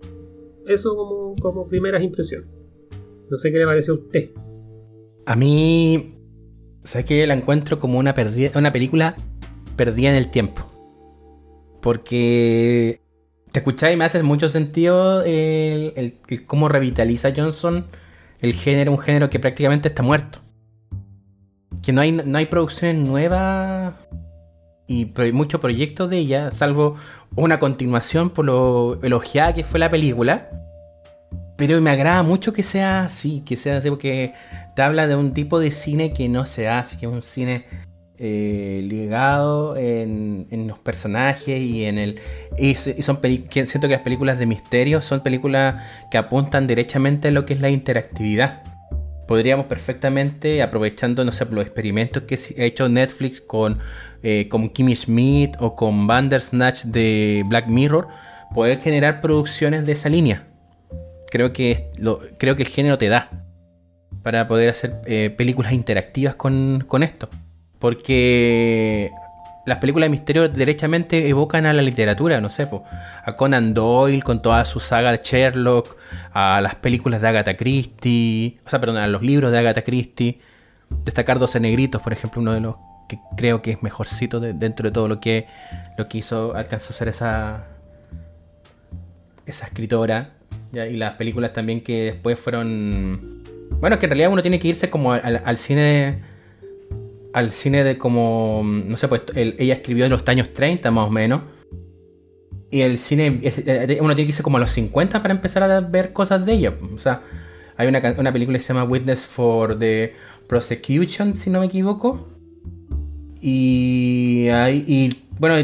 [0.66, 2.50] Eso como, como primeras impresiones.
[3.30, 4.30] No sé qué le pareció a usted.
[5.28, 6.14] A mí,
[6.84, 8.14] sé que la encuentro como una,
[8.54, 9.14] una película
[9.76, 10.62] perdida en el tiempo.
[11.82, 13.02] Porque
[13.52, 16.14] te escucháis y me hace mucho sentido el,
[16.46, 17.84] cómo revitaliza Johnson
[18.40, 20.38] el género, un género que prácticamente está muerto.
[21.82, 23.92] Que no hay, no hay producciones nuevas
[24.86, 26.96] y muchos proyectos de ella, salvo
[27.36, 30.48] una continuación por lo elogiada que fue la película.
[31.58, 34.32] Pero me agrada mucho que sea así, que sea así, porque
[34.78, 37.64] te habla de un tipo de cine que no se hace, que es un cine
[38.16, 42.20] eh, ligado en, los personajes y en el.
[42.56, 43.18] Y, son
[43.50, 47.60] siento que las películas de misterio son películas que apuntan derechamente a lo que es
[47.60, 48.62] la interactividad
[49.26, 53.80] podríamos perfectamente, aprovechando, no sé, los experimentos que ha hecho Netflix con,
[54.22, 58.06] eh, con Kimmy Schmidt o con Bandersnatch de Black Mirror,
[58.54, 60.46] poder generar producciones de esa línea.
[61.32, 63.47] Creo que, lo, creo que el género te da
[64.22, 67.28] para poder hacer eh, películas interactivas con, con esto.
[67.78, 69.10] Porque
[69.68, 72.84] las películas de misterio derechamente evocan a la literatura, no sé, po,
[73.24, 75.96] a Conan Doyle con toda su saga de Sherlock,
[76.32, 80.40] a las películas de Agatha Christie, o sea, perdón, a los libros de Agatha Christie.
[81.04, 82.76] Destacar 12 negritos, por ejemplo, uno de los
[83.08, 85.46] que creo que es mejorcito dentro de todo lo que,
[85.98, 87.66] lo que hizo, alcanzó a ser esa,
[89.44, 90.30] esa escritora.
[90.72, 93.42] Y las películas también que después fueron...
[93.80, 96.22] Bueno, que en realidad uno tiene que irse como al, cine
[97.32, 101.10] al cine de como, no sé, pues ella escribió en los años 30 más o
[101.10, 101.42] menos.
[102.70, 105.80] Y el cine, eh, uno tiene que irse como a los 50 para empezar a
[105.80, 106.74] ver cosas de ella.
[106.94, 107.22] O sea,
[107.76, 110.14] hay una, una película que se llama Witness for the
[110.48, 112.28] Prosecution, si no me equivoco.
[113.40, 115.54] Y, hay, y bueno,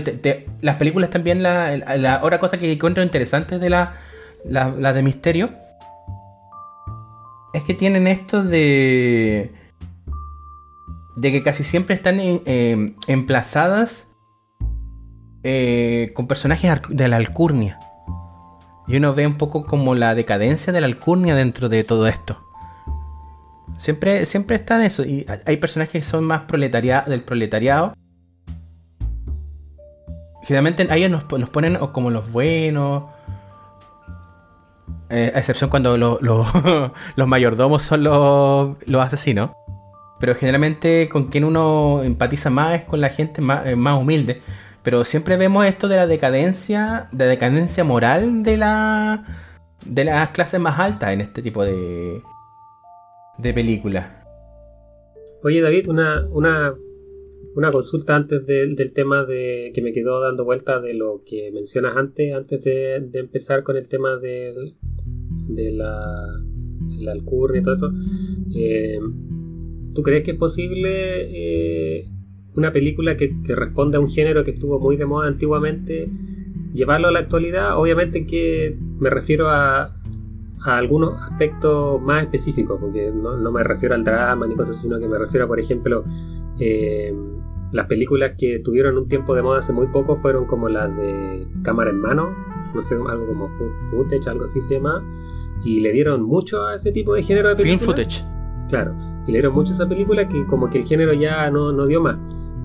[0.60, 3.96] las películas también, la, otra cosa que encuentro interesante de la,
[4.48, 5.50] la, de misterio
[7.54, 9.50] es que tienen esto de
[11.16, 14.08] de que casi siempre están eh, emplazadas
[15.42, 17.78] eh, con personajes de la alcurnia.
[18.86, 22.40] Y uno ve un poco como la decadencia de la alcurnia dentro de todo esto.
[23.78, 25.04] Siempre, siempre está en eso.
[25.04, 27.94] Y hay personajes que son más del proletariado.
[30.42, 33.04] Generalmente a ellos nos, ponen como los buenos.
[35.10, 35.96] Eh, a excepción cuando
[37.16, 39.50] los mayordomos son los, los asesinos.
[40.20, 44.40] Pero generalmente con quien uno empatiza más es con la gente más, eh, más humilde.
[44.82, 49.24] Pero siempre vemos esto de la decadencia, de decadencia moral de la
[49.84, 52.22] de las clases más altas en este tipo de,
[53.38, 54.06] de películas.
[55.42, 56.74] Oye David, una, una,
[57.54, 61.96] una consulta antes del tema de que me quedó dando vuelta de lo que mencionas
[61.96, 64.16] antes, antes de, empezar con el tema
[65.48, 66.26] de la,
[67.00, 67.92] la alcurnia y todo eso.
[68.54, 68.98] Eh,
[69.94, 72.08] ¿Tú crees que es posible eh,
[72.54, 76.08] una película que, responde a un género que estuvo muy de moda antiguamente,
[76.72, 77.78] llevarlo a la actualidad?
[77.78, 79.94] Obviamente que me refiero a,
[80.64, 85.06] a algunos aspectos más específicos, porque no, me refiero al drama ni cosas, sino que
[85.06, 86.04] me refiero a, por ejemplo,
[86.58, 87.14] eh,
[87.72, 91.46] las películas que tuvieron un tiempo de moda hace muy poco fueron como las de
[91.62, 92.34] cámara en mano,
[92.74, 93.48] no sé, algo como
[93.90, 95.04] footage, algo así se llama,
[95.64, 97.80] y le dieron mucho a ese tipo de género de películas.
[97.80, 98.24] Film footage.
[98.68, 98.94] Claro,
[99.26, 101.86] y le dieron mucho a esa película que como que el género ya no, no
[101.86, 102.16] dio más.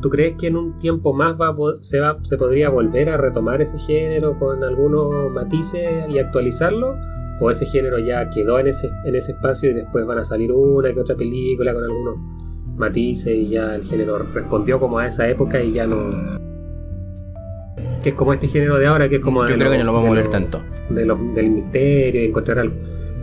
[0.02, 3.62] ¿Tú crees que en un tiempo más va, se, va, se podría volver a retomar
[3.62, 6.96] ese género con algunos matices y actualizarlo?
[7.40, 10.52] o ese género ya quedó en ese, en ese espacio y después van a salir
[10.52, 12.16] una que otra película con algunos
[12.76, 16.40] matices y ya el género respondió como a esa época y ya no
[18.04, 19.94] que es como este género de ahora que es como yo creo que no lo
[19.94, 22.60] vamos a volver tanto de del misterio encontrar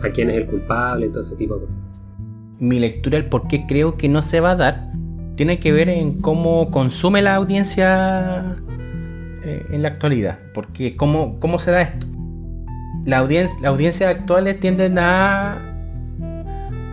[0.03, 1.77] a quién es el culpable todo ese tipo de cosas.
[2.59, 4.91] Mi lectura el por qué creo que no se va a dar
[5.35, 8.57] tiene que ver en cómo consume la audiencia
[9.43, 12.07] eh, en la actualidad porque cómo, cómo se da esto.
[13.05, 15.67] La audiencia, las audiencias actuales tienden a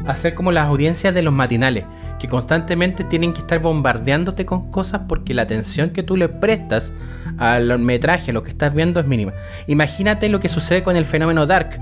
[0.07, 1.85] hacer como las audiencias de los matinales,
[2.19, 6.93] que constantemente tienen que estar bombardeándote con cosas porque la atención que tú le prestas
[7.38, 9.33] al metraje, a lo que estás viendo es mínima.
[9.67, 11.81] Imagínate lo que sucede con el fenómeno Dark,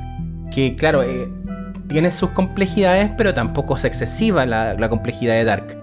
[0.55, 1.29] que claro, eh,
[1.88, 5.77] tiene sus complejidades, pero tampoco es excesiva la, complejidad de Dark.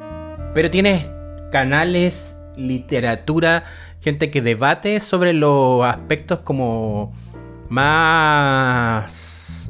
[0.54, 1.12] Pero tienes
[1.52, 3.64] canales, literatura,
[4.02, 7.14] gente que debate sobre los aspectos como
[7.70, 9.70] más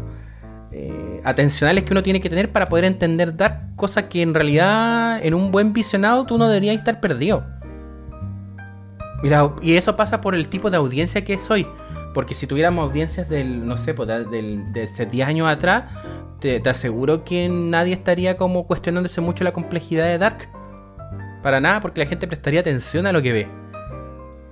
[0.71, 5.19] eh, atencionales que uno tiene que tener para poder entender Dark, cosas que en realidad
[5.23, 7.43] en un buen visionado tú no deberías estar perdido.
[9.21, 11.67] Mira, y eso pasa por el tipo de audiencia que soy.
[12.13, 15.85] Porque si tuviéramos audiencias del, no sé, pues, del, de 10 años atrás,
[16.39, 20.49] te, te, aseguro que nadie estaría como cuestionándose mucho la complejidad de Dark.
[21.43, 23.47] Para nada, porque la gente prestaría atención a lo que ve.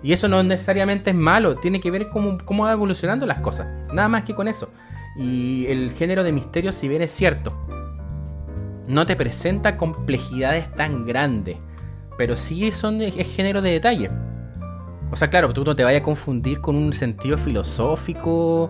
[0.03, 3.67] Y eso no necesariamente es malo, tiene que ver cómo, cómo va evolucionando las cosas.
[3.91, 4.69] Nada más que con eso.
[5.17, 7.53] Y el género de misterio, si bien es cierto,
[8.87, 11.57] no te presenta complejidades tan grandes,
[12.17, 14.11] pero sí son, es género de detalle.
[15.11, 18.69] O sea, claro, tú no te vayas a confundir con un sentido filosófico,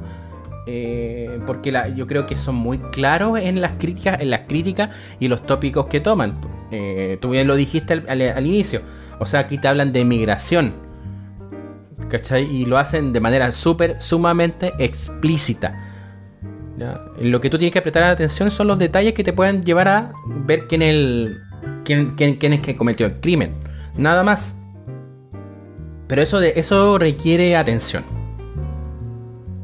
[0.67, 5.27] eh, porque yo creo que son muy claros en las críticas, en las críticas y
[5.27, 6.39] los tópicos que toman.
[6.71, 8.81] Eh, tú bien lo dijiste al, inicio.
[9.19, 10.87] O sea, aquí te hablan de migración
[12.09, 12.43] ¿cachai?
[12.43, 15.83] Y lo hacen de manera súper, sumamente explícita.
[17.19, 20.13] Lo que tú tienes que prestar atención son los detalles que te pueden llevar a
[20.45, 21.41] ver quién, el,
[21.83, 23.53] quién, quién, es que cometió el crimen.
[23.95, 24.56] Nada más.
[26.07, 28.03] Pero eso, de, eso requiere atención.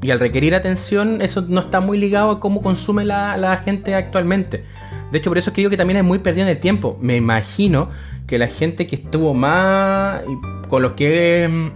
[0.01, 3.95] Y al requerir atención, eso no está muy ligado a cómo consume la, la gente
[3.95, 4.65] actualmente.
[5.11, 6.97] De hecho, por eso es que digo que también es muy perdido en el tiempo.
[6.99, 7.89] Me imagino
[8.27, 10.21] que la gente que estuvo más
[10.69, 11.71] con los que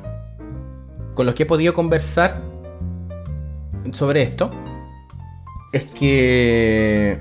[1.14, 2.42] con los que he podido conversar
[3.92, 4.52] sobre esto
[5.74, 7.20] es que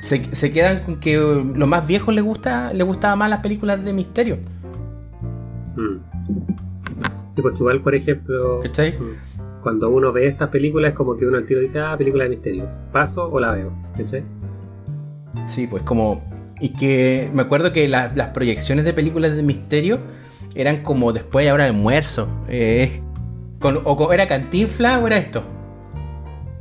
[0.00, 3.92] se, quedan con que los más viejos les gusta les gustaban más las películas de
[3.92, 4.38] misterio.
[5.76, 5.96] Mm.
[7.34, 11.38] Sí, porque igual, por ejemplo, mm, cuando uno ve estas películas es como que uno
[11.38, 12.68] al tiro dice, ah, película de misterio.
[12.92, 13.72] ¿Paso o la veo?
[13.96, 14.22] ¿Cachai?
[15.46, 16.22] Sí, pues como...
[16.60, 19.98] Y que me acuerdo que las proyecciones de películas de misterio
[20.54, 22.28] eran como después de ahora almuerzo.
[22.48, 23.02] Eh,
[23.60, 25.42] o era Cantinfla o era esto.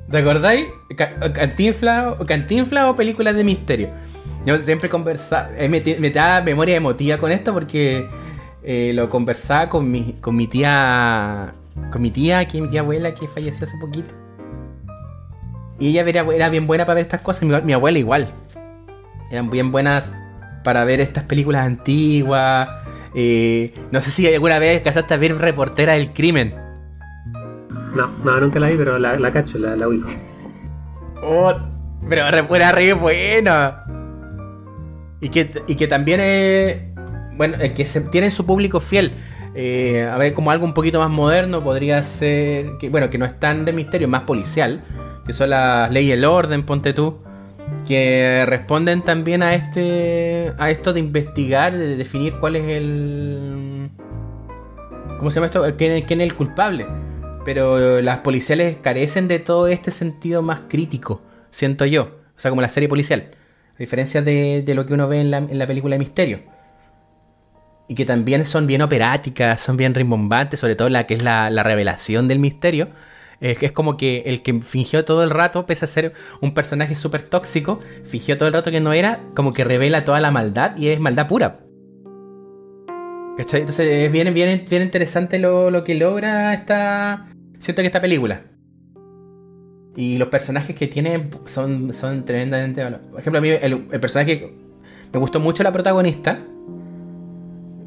[0.10, 0.66] ¿Te acordáis?
[0.96, 3.90] Cantinfla, Cantinfla o películas de misterio.
[4.46, 8.08] Yo siempre conversaba, eh, me, me da memoria emotiva con esto porque
[8.64, 11.54] eh, lo conversaba con mi, con mi tía,
[11.92, 14.14] con mi tía, que mi tía abuela que falleció hace poquito.
[15.80, 18.30] Y ella era, era bien buena para ver estas cosas, mi, abuela igual.
[19.32, 20.16] Eran bien buenas
[20.64, 22.70] para ver estas películas antiguas.
[23.16, 26.56] Eh, no sé si alguna vez casaste a ver Reportera del Crimen.
[27.94, 30.10] No, no, nunca la vi, pero la, cacho, la, la ubico.
[31.22, 31.54] Oh,
[32.08, 33.84] pero era re buena.
[35.20, 36.93] Y que, y que también es.
[37.38, 39.14] Bueno, que se, tienen su público fiel.
[39.56, 42.72] Eh, a ver, como algo un poquito más moderno podría ser.
[42.90, 44.84] Bueno, que no es tan de misterio, más policial.
[45.26, 47.20] Que son las leyes y el orden, ponte tú.
[47.88, 50.54] Que responden también a este.
[50.58, 53.90] a esto de investigar, de definir cuál es el.
[55.18, 55.64] ¿Cómo se llama esto?
[55.78, 56.86] ¿Quién, quién es el culpable?
[57.46, 62.04] Pero las policiales carecen de todo este sentido más crítico, siento yo.
[62.36, 63.32] O sea, como la serie policial.
[63.76, 66.40] A diferencia de, lo que uno ve en la, película de misterio.
[67.88, 71.50] Y que también son bien operáticas, son bien rimbombantes, sobre todo la que es la,
[71.64, 72.90] revelación del misterio.
[73.42, 76.96] Es es como que el que fingió todo el rato, pese a ser un personaje
[76.96, 80.78] súper tóxico, fingió todo el rato que no era, como que revela toda la maldad
[80.78, 81.60] y es maldad pura.
[83.38, 87.28] Entonces es bien, bien, bien interesante lo, lo que logra esta,
[87.60, 88.44] siento que esta película.
[89.96, 94.54] Y los personajes que tiene son, son tremendamente Por ejemplo, a mí el, personaje
[95.12, 96.40] me gustó mucho la protagonista.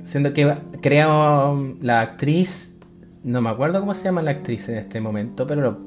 [0.06, 2.78] Siendo que crea um, la actriz.
[3.24, 5.80] No me acuerdo cómo se llama la actriz en este momento, pero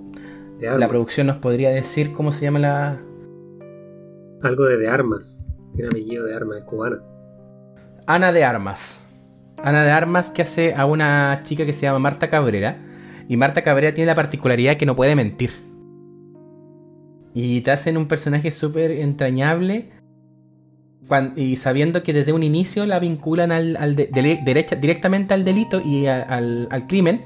[0.60, 3.02] la producción nos podría decir cómo se llama la.
[4.44, 5.48] Algo de de armas.
[5.74, 6.98] Tiene apellido de armas, es cubana.
[8.08, 9.02] Ana de Armas.
[9.64, 12.78] Ana de Armas que hace a una chica que se llama Marta Cabrera
[13.30, 15.52] y Marta Cabrera tiene la particularidad que no puede mentir.
[17.34, 19.92] Y te hacen un personaje súper entrañable.
[21.36, 26.86] Y sabiendo que desde un inicio la vinculan al, derecha, directamente al delito y al,
[26.88, 27.26] crimen.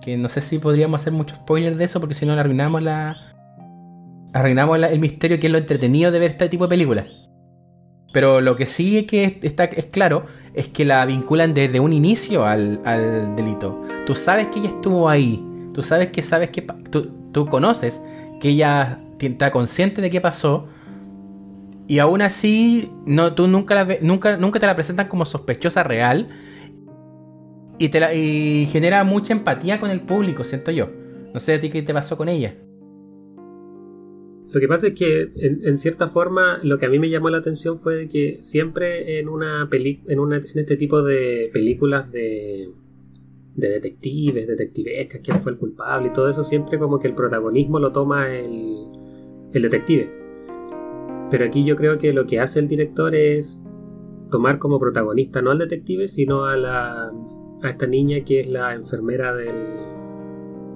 [0.00, 3.16] Que no sé si podríamos hacer mucho spoiler de eso porque si no arruinamos la.
[4.32, 7.06] Arruinamos el misterio que es lo entretenido de ver este tipo de películas.
[8.12, 11.92] Pero lo que sí es que está, es claro es que la vinculan desde un
[11.92, 12.82] inicio al,
[13.36, 13.82] delito.
[14.06, 15.44] Tú sabes que ella estuvo ahí.
[15.72, 18.02] Tú sabes que sabes que tú, conoces
[18.40, 20.66] que ella está consciente de qué pasó.
[21.90, 26.28] Y aún así, no, tú nunca, la, nunca, nunca te la presentan como sospechosa real.
[27.80, 30.88] Y, te la, y genera mucha empatía con el público, siento yo.
[31.34, 32.54] No sé a ti qué te pasó con ella.
[34.52, 37.38] Lo que pasa es que, en, cierta forma, lo que a mí me llamó la
[37.38, 42.70] atención fue que siempre en una peli en, una, en este tipo de películas de,
[43.56, 47.80] de detectives, detectivescas, quién fue el culpable y todo eso, siempre como que el protagonismo
[47.80, 48.76] lo toma el,
[49.52, 50.19] el detective.
[51.30, 53.62] Pero aquí yo creo que lo que hace el director es
[54.30, 57.12] tomar como protagonista no al detective, sino a, la,
[57.62, 59.54] a esta niña que es la enfermera del,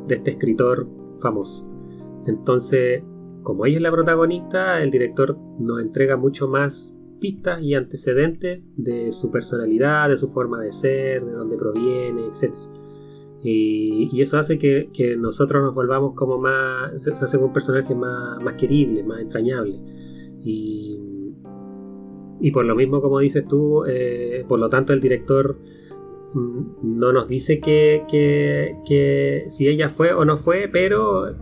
[0.07, 0.87] de este escritor
[1.21, 1.67] famoso.
[2.27, 3.03] Entonces,
[3.43, 9.13] como ella es la protagonista, el director nos entrega mucho más pistas y antecedentes de
[9.13, 12.53] su personalidad, de su forma de ser, de dónde proviene, etc.
[13.43, 19.03] Y, eso hace que, nosotros nos volvamos como más, se, hace un personaje más querible,
[19.05, 19.79] más entrañable.
[20.45, 21.01] Y,
[22.53, 25.57] por lo mismo, como dices tú, eh, por lo tanto el director
[26.35, 28.05] mm, no nos dice que,
[28.87, 31.35] que, si ella fue o no fue, pero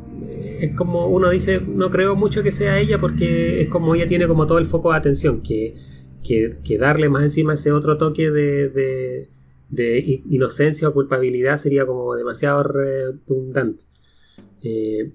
[0.61, 4.29] es como uno dice, no creo mucho que sea ella porque es como ella tiene
[4.29, 5.75] como todo el foco de atención, que,
[6.23, 9.29] que, darle más encima ese otro toque de,
[9.69, 13.83] de, inocencia o culpabilidad sería como demasiado redundante.
[14.63, 15.11] Eh,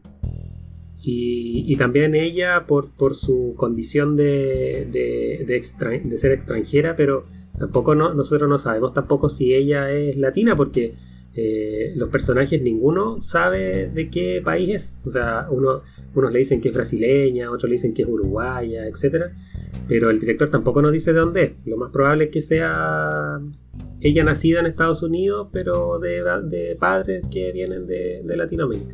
[1.10, 7.24] y, también ella por, por su condición de, de, ser extranjera, pero
[7.58, 10.96] tampoco no, nosotros no sabemos tampoco si ella es latina porque
[11.34, 14.98] eh, los personajes ninguno sabe de qué país es.
[15.06, 15.82] O sea, uno,
[16.14, 19.28] unos le dicen que es brasileña, otros le dicen que es uruguaya, etc.
[19.88, 21.52] Pero el director tampoco nos dice de dónde es.
[21.66, 23.40] Lo más probable es que sea
[24.02, 28.94] ella nacida en Estados Unidos, pero de, de padres que vienen de, de, Latinoamérica.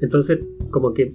[0.00, 0.38] Entonces,
[0.74, 1.14] como que...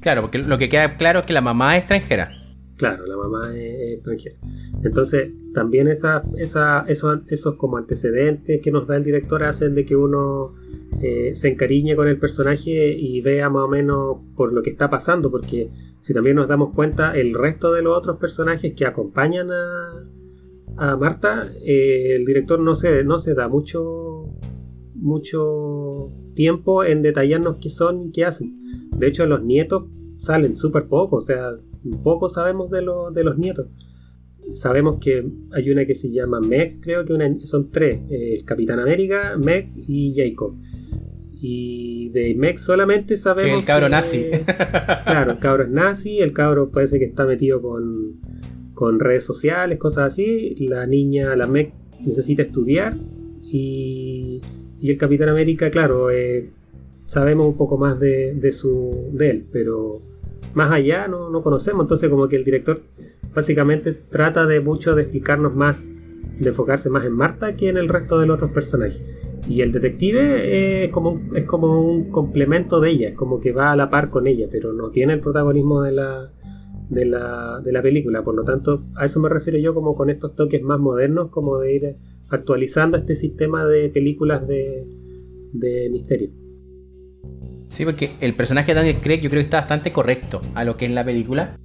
[0.00, 2.32] Claro, porque lo que queda claro es que la mamá es extranjera.
[2.76, 4.36] Claro, la mamá es, extranjera.
[4.82, 9.84] Entonces, también esa, esa, esos, esos como antecedentes que nos da el director hacen de
[9.86, 10.54] que uno
[11.00, 14.90] eh, se encariñe con el personaje y vea más o menos por lo que está
[14.90, 15.70] pasando, porque
[16.02, 20.04] si también nos damos cuenta, el resto de los otros personajes que acompañan a,
[20.78, 24.24] a Marta, eh, el director no se, no se da mucho,
[24.96, 28.85] mucho tiempo en detallarnos qué son y qué hacen.
[28.98, 29.84] De hecho, los nietos
[30.18, 31.50] salen súper poco, o sea,
[32.02, 33.66] poco sabemos de, de los nietos.
[34.54, 39.36] Sabemos que hay una que se llama Meg, creo que son tres, el Capitán América,
[39.36, 40.54] Meg y Jacob.
[41.40, 43.50] Y de Meg solamente sabemos...
[43.50, 44.24] Que el cabro nazi.
[45.04, 48.20] claro, el cabro es nazi, el cabro parece que está metido con,
[48.72, 50.54] con redes sociales, cosas así.
[50.68, 51.72] La niña, la Meg,
[52.04, 52.94] necesita estudiar.
[53.42, 54.40] Y,
[54.80, 56.50] y el Capitán América, claro, eh,
[57.06, 60.00] sabemos un poco más de, de, su, él, pero
[60.54, 61.84] más allá no, no conocemos.
[61.84, 62.82] Entonces como que el director
[63.34, 65.86] básicamente trata de mucho de explicarnos más,
[66.40, 69.00] de enfocarse más en Marta que en el resto de los otros personajes.
[69.48, 73.72] Y el detective es como, es como un complemento de ella, es como que va
[73.72, 76.32] a la par con ella, pero no tiene el protagonismo de la,
[76.88, 78.24] de la, de la película.
[78.24, 81.58] Por lo tanto, a eso me refiero yo como con estos toques más modernos, como
[81.58, 81.96] de ir
[82.28, 84.84] actualizando este sistema de películas de,
[85.52, 86.30] de misterio.
[87.68, 90.76] Sí, porque el personaje de Daniel Craig yo creo que está bastante correcto a lo
[90.76, 91.56] que es la película.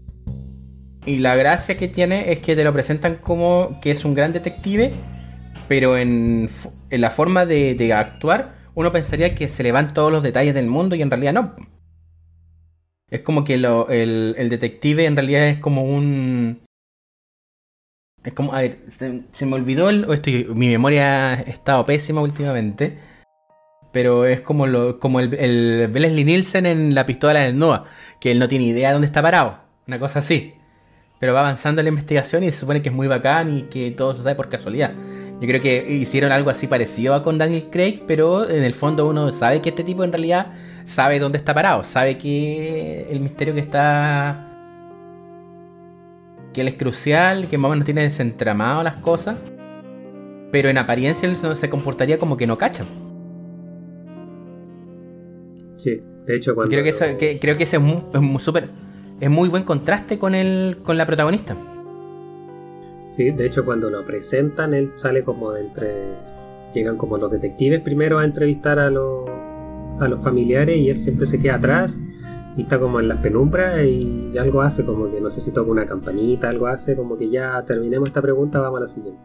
[1.06, 4.34] Y la gracia que tiene es que te lo presentan como que es un gran
[4.34, 4.94] detective,
[5.68, 6.50] pero en,
[6.92, 10.96] la forma de, actuar uno pensaría que se le van todos los detalles del mundo
[10.96, 11.56] y en realidad no.
[13.10, 16.62] Es como que el, detective en realidad es como un...
[18.24, 23.00] Es como, a ver, se, me olvidó, el, estoy, mi memoria ha estado pésima últimamente
[23.92, 27.86] pero es como, lo, como el, el Leslie Nielsen en la pistola del Noah,
[28.20, 30.54] que él no tiene idea de dónde está parado, una cosa así.
[31.20, 34.14] Pero va avanzando la investigación y se supone que es muy bacán y que todo
[34.14, 34.94] se sabe por casualidad.
[35.40, 39.32] Yo creo que hicieron algo así parecido con Daniel Craig, pero en el fondo uno
[39.32, 40.48] sabe que este tipo en realidad
[40.86, 44.48] sabe dónde está parado, sabe que el misterio que está...
[46.54, 49.36] que él es crucial, que más o menos tiene desentramado las cosas,
[50.52, 52.86] pero en apariencia él se comportaría como que no cacha.
[55.82, 56.70] Sí, de hecho cuando...
[56.70, 56.84] Creo
[57.18, 58.04] que, creo que ese es muy,
[59.20, 61.58] es muy buen contraste con, el, con la protagonista.
[63.10, 66.32] Sí, de hecho cuando lo presentan él sale como de entre...
[66.76, 69.28] Llegan como los detectives primero a entrevistar a los,
[70.00, 72.00] a los familiares y él siempre se queda atrás
[72.56, 75.70] y está como en las penumbras y algo hace como que no sé si toca
[75.70, 79.20] una campanita, algo hace como que ya terminemos esta pregunta, vamos a la siguiente.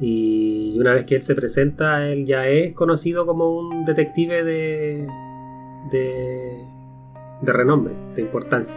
[0.00, 5.06] Y una vez que él se presenta, él ya es conocido como un detective de,
[5.90, 6.64] de,
[7.42, 8.76] renombre, de importancia.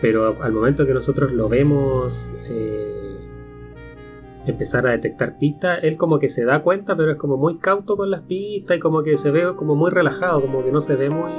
[0.00, 2.12] Pero al momento que nosotros lo vemos
[2.48, 2.92] eh,
[4.46, 7.96] empezar a detectar pistas, él como que se da cuenta, pero es como muy cauto
[7.96, 10.96] con las pistas y como que se ve como muy relajado, como que no se
[10.96, 11.30] ve muy...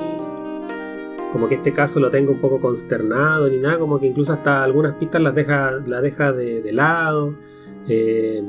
[1.34, 4.64] Como que este caso lo tenga un poco consternado ni nada, como que incluso hasta
[4.64, 7.34] algunas pistas las deja, las deja de, lado.
[7.88, 8.44] Eh,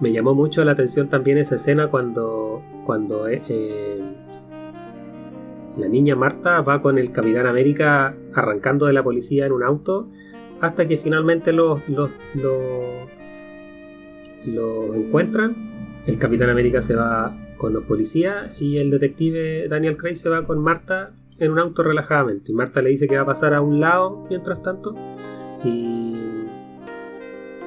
[0.00, 4.00] me llamó mucho la atención también esa escena cuando, cuando eh,
[5.76, 10.08] la niña Marta va con el Capitán América arrancando de la policía en un auto
[10.60, 12.10] hasta que finalmente los, los,
[14.94, 15.54] encuentran.
[16.06, 20.46] El Capitán América se va con los policías y el detective Daniel Craig se va
[20.46, 22.52] con Marta en un auto relajadamente.
[22.52, 24.94] Y Marta le dice que va a pasar a un lado mientras tanto.
[25.64, 26.16] Y,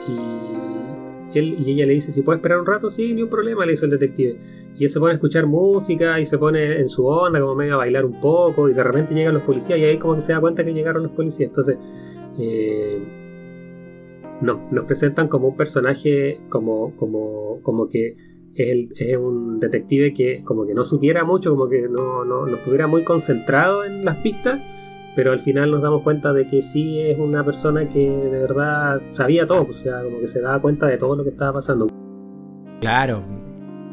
[0.08, 3.66] y, él, y ella le dice, si puede esperar un rato, sí, ni un problema,
[3.66, 4.38] le dice el detective.
[4.80, 7.74] Y él se pone a escuchar música y se pone en su onda, como medio
[7.74, 10.32] a bailar un poco, y de repente llegan los policías y ahí como que se
[10.32, 11.50] da cuenta que llegaron los policías.
[11.50, 11.78] Entonces,
[12.40, 13.04] eh,
[14.42, 18.16] no, nos presentan como un personaje como, como, como que
[18.56, 22.88] es, un detective que como que no supiera mucho, como que no, no, no estuviera
[22.88, 24.62] muy concentrado en las pistas,
[25.16, 29.02] pero al final nos damos cuenta de que sí es una persona que de verdad
[29.12, 31.88] sabía todo, o sea, como que se daba cuenta de todo lo que estaba pasando.
[32.80, 33.24] Claro,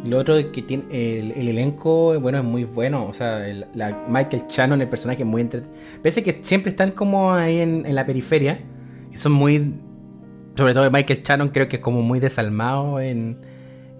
[0.04, 3.06] lo otro es que tiene el, elenco, bueno, es muy bueno.
[3.06, 3.44] O sea,
[3.74, 5.80] la, Michael Shannon, el personaje, es muy entretenido.
[6.02, 8.60] Pese que siempre están como ahí en, la periferia.
[9.12, 9.74] Y son muy.
[10.56, 13.38] Sobre todo Michael Shannon, creo que es como muy desalmado en,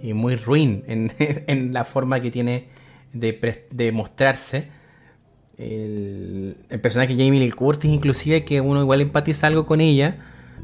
[0.01, 2.69] y muy ruin en, la forma que tiene
[3.13, 4.69] de, mostrarse.
[5.59, 10.19] El, personaje Jamie Lee Curtis, inclusive, que uno igual empatiza algo con ella.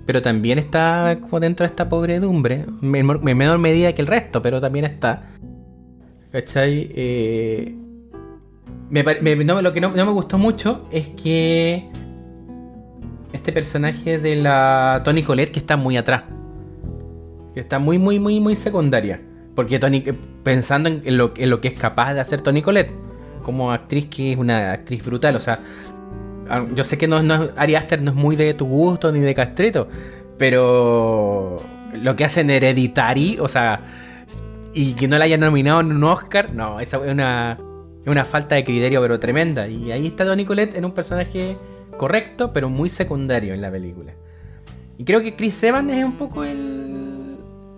[0.07, 4.61] Pero también está como dentro de esta pobredumbre, en menor medida que el resto, pero
[4.61, 5.31] también está.
[6.33, 6.91] ¿Cachai?
[6.95, 7.77] Eh,
[8.91, 11.89] lo que no, me gustó mucho es que
[13.33, 16.25] este personaje de la Tony Colette que está muy atrás.
[17.55, 19.21] Que está muy, muy, muy, muy secundaria.
[19.55, 22.93] Porque Tony, eh, pensando en lo, en lo que es capaz de hacer Tony Colette,
[23.43, 25.61] como actriz que es una actriz brutal, o sea,
[26.75, 29.35] yo sé que no, no, Ari Aster no es muy de tu gusto ni de
[29.35, 29.89] Castreto,
[30.39, 31.63] pero
[31.95, 33.81] lo que hacen Hereditary, o sea,
[34.75, 37.59] y que no la hayan nominado en un Oscar, no, esa es una,
[38.07, 39.69] una falta de criterio, pero tremenda.
[39.69, 41.57] Y ahí está Toni Colette en un personaje
[41.97, 44.13] correcto, pero muy secundario en la película.
[44.99, 47.37] Y creo que Chris Evans es un poco el,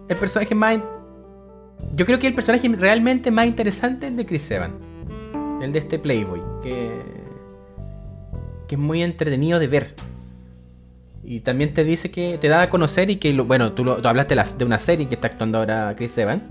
[0.09, 0.79] el personaje más.
[1.95, 4.75] Yo creo que el personaje realmente más interesante es de Chris Evans,
[5.61, 6.91] el de este Playboy, que
[8.75, 9.95] es muy entretenido de ver.
[11.23, 14.37] Y también te dice que te da a conocer y que, bueno, tú, lo, hablaste
[14.59, 16.43] de una serie que está actuando ahora Chris Evans.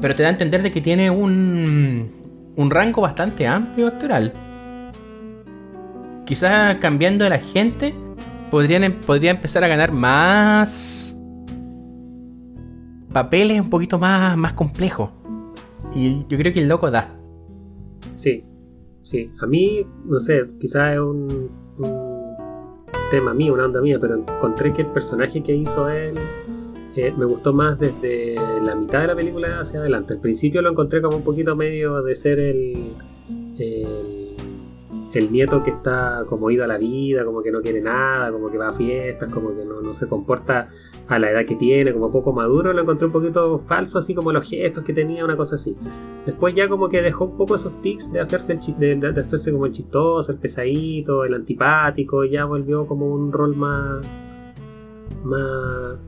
[0.00, 2.10] Pero te da a entender de que tiene un,
[2.56, 4.32] un rango bastante amplio actoral.
[6.24, 7.94] Quizás cambiando de la gente,
[8.50, 11.16] podrían, em, podría empezar a ganar más
[13.12, 15.10] papeles un poquito más, más complejos.
[15.94, 17.08] Y yo creo que el loco da.
[18.14, 18.44] Sí,
[19.10, 21.50] Sí, a mí, no sé, quizás es un,
[23.10, 26.16] tema mío, una onda mía, pero encontré que el personaje que hizo él
[26.94, 30.12] eh, me gustó más desde la mitad de la película hacia adelante.
[30.12, 32.92] Al principio lo encontré como un poquito medio de ser el,
[33.58, 38.48] el, nieto que está como ido a la vida, como que no quiere nada, como
[38.48, 40.68] que va a fiestas, como que no, no se comporta
[41.10, 44.30] a la edad que tiene, como poco maduro, lo encontré un poquito falso, así como
[44.30, 45.76] los gestos que tenía, una cosa así.
[46.24, 49.52] Después ya como que dejó un poco esos tics de hacerse el de, de, de
[49.52, 54.06] como el chistoso, el pesadito, el antipático, ya volvió como un rol más
[55.24, 55.98] más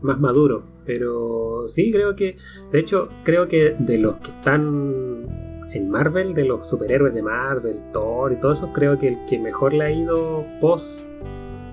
[0.00, 0.62] más maduro.
[0.86, 2.36] Pero sí, creo que,
[2.70, 5.26] de hecho, creo que de los que están
[5.72, 9.40] en Marvel, de los superhéroes de Marvel, Thor y todo eso, creo que el que
[9.40, 11.00] mejor le ha ido post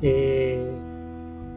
[0.02, 0.91] eh,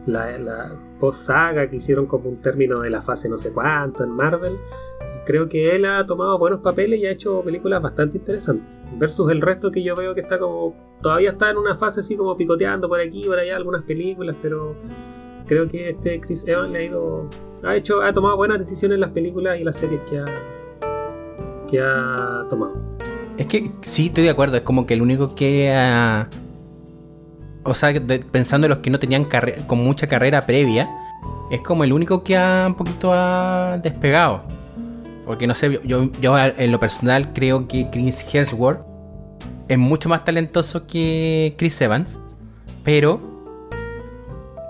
[0.05, 4.57] la, post-saga que hicieron como un término de la fase no sé cuánto en Marvel,
[5.25, 8.73] creo que él ha tomado buenos papeles y ha hecho películas bastante interesantes.
[8.97, 10.75] Versus el resto que yo veo que está como.
[11.01, 14.75] Todavía está en una fase así como picoteando por aquí por allá algunas películas, pero
[15.47, 17.29] creo que este Chris Evans le ha ido.
[17.63, 20.25] Ha hecho, ha tomado buenas decisiones en las películas y las series que ha.
[21.69, 22.75] que ha tomado.
[23.37, 24.57] Es que sí, estoy de acuerdo.
[24.57, 26.29] Es como que el único que ha
[27.65, 27.93] o sea,
[28.31, 29.27] pensando en los que no tenían
[29.67, 30.89] con mucha carrera previa,
[31.51, 34.43] es como el único que ha un poquito ha despegado.
[35.25, 38.81] Porque no sé, yo, en lo personal creo que Chris Hemsworth
[39.67, 42.19] es mucho más talentoso que Chris Evans,
[42.83, 43.19] pero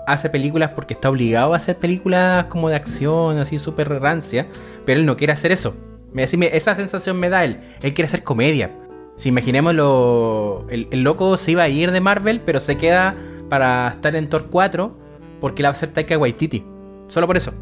[0.06, 4.46] hace películas porque está obligado a hacer películas como de acción, así súper rancia,
[4.86, 5.74] pero él no quiere hacer eso.
[6.14, 7.60] Esa sensación me da él.
[7.82, 8.70] Él quiere hacer comedia.
[9.16, 13.16] Si imaginémoslo, el, el, loco se iba a ir de Marvel, pero se queda
[13.48, 14.96] para estar en Thor 4
[15.40, 16.64] porque la va a hacer Taika Waititi.
[17.08, 17.52] Solo por eso.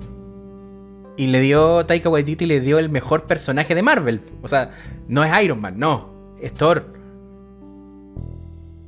[1.17, 4.21] Y le dio, Taika Waititi le dio el mejor personaje de Marvel.
[4.43, 4.73] O sea,
[5.07, 6.93] no es Iron Man, no, es Thor.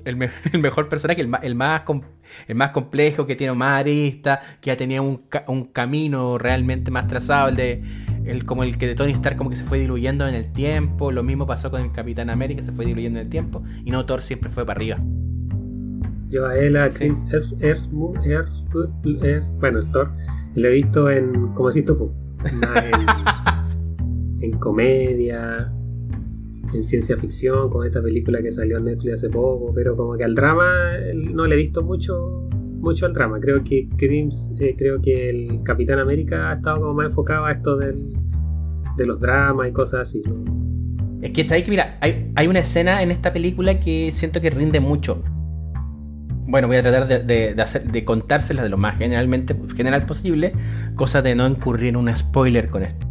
[0.04, 0.16] El,
[0.60, 1.82] mejor personaje, el, más,
[2.72, 7.56] complejo, que tiene más arista, que ya tenía un, un camino realmente más trazado, el
[7.56, 7.82] de
[8.26, 11.12] el, como el que de Tony Stark como que se fue diluyendo en el tiempo.
[11.12, 13.62] Lo mismo pasó con el Capitán América, se fue diluyendo en el tiempo.
[13.84, 14.98] Y no Thor siempre fue para arriba.
[16.28, 17.24] Yo a él, a Chris
[19.58, 20.10] bueno, el Thor,
[20.56, 22.12] lo he visto en, como decís tú,
[22.44, 22.60] en,
[24.42, 25.72] en comedia,
[26.74, 30.24] en ciencia ficción, con esta película que salió en Netflix hace poco, pero como que
[30.24, 30.68] al drama
[31.32, 32.48] no le he visto mucho
[32.78, 33.38] mucho al drama.
[33.40, 37.76] Creo que eh, creo que el Capitán América ha estado como más enfocado a esto
[37.76, 38.12] del,
[38.96, 40.22] de los dramas y cosas así.
[41.22, 44.40] Es que está ahí que, mira, hay, hay, una escena en esta película que siento
[44.40, 45.22] que rinde mucho.
[46.48, 50.52] Bueno, voy a tratar de, de, de contársela de lo más generalmente general posible,
[50.94, 53.08] cosa de no incurrir en un spoiler con esto.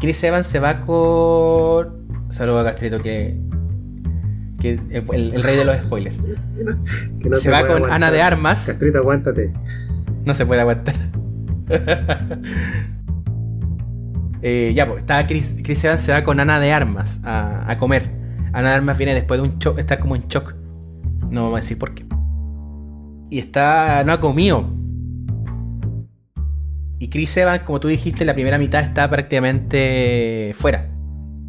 [0.00, 2.08] Chris Evans se va con.
[2.30, 3.38] Saludos a Castrito que
[4.60, 6.16] que el, rey de los spoilers.
[7.40, 8.66] se, va con Ana de Armas.
[8.66, 9.52] Castrito, aguántate.
[10.24, 10.94] No se puede aguantar.
[14.40, 18.08] Eh, ya, pues, está Chris, Chris, Evans se va con Ana de Armas a, comer.
[18.52, 20.54] Ana de Armas viene después de un shock, está como en shock.
[21.28, 22.06] No vamos a decir por qué.
[23.30, 24.64] Y está, no ha comido.
[27.00, 30.88] Y Chris Evans, como tú dijiste, la primera mitad está prácticamente fuera.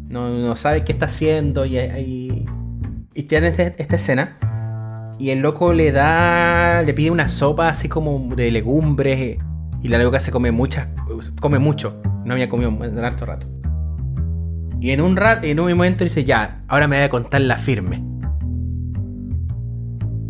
[0.08, 2.44] No, no sabe qué está haciendo y, y
[3.14, 4.36] y tiene este, esta escena
[5.18, 9.38] Y el loco le da, le pide una sopa así como de legumbres.
[9.82, 10.88] Y la loca se come muchas,
[11.40, 12.00] come mucho.
[12.24, 13.46] No había comido en harto rato.
[14.80, 17.56] Y en un, rat, en un momento dice, ya, ahora me voy a contar la
[17.56, 18.02] firme.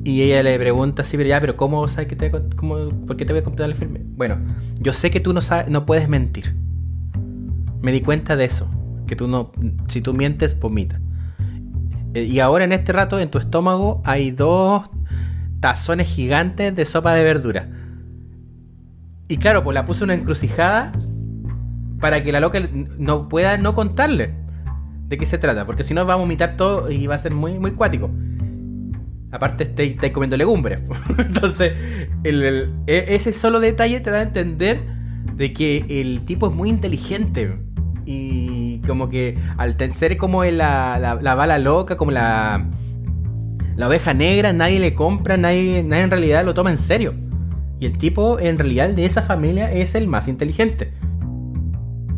[0.04, 3.26] Y ella le pregunta así, pero ya, pero ¿cómo sabes que te cómo, ¿Por te
[3.26, 4.00] voy a contar la firme?
[4.04, 4.38] Bueno,
[4.80, 6.56] yo sé que tú no, sabes, no puedes mentir.
[7.80, 8.68] Me di cuenta de eso.
[9.06, 9.52] Que tú no,
[9.88, 11.00] si tú mientes, vomita.
[12.14, 14.84] Eh, y ahora en este rato en tu estómago hay dos
[15.60, 17.68] tazones gigantes de sopa de verdura.
[19.28, 20.92] Y claro, pues la puse una encrucijada
[22.00, 22.58] para que la loca
[22.98, 24.34] no pueda no contarle
[25.06, 27.34] de qué se trata, porque si no va a vomitar todo y va a ser
[27.34, 28.10] muy, muy cuático.
[29.32, 30.80] Aparte estáis comiendo legumbres.
[31.18, 31.72] Entonces,
[32.24, 34.80] e, ese solo detalle te da a entender
[35.36, 37.56] de que el tipo es muy inteligente.
[38.06, 38.49] Y
[38.86, 42.66] como que al ser como la, la, bala loca, como la,
[43.76, 47.14] la oveja negra, nadie le compra, nadie, nadie en realidad lo toma en serio.
[47.78, 50.92] Y el tipo en realidad de esa familia es el más inteligente.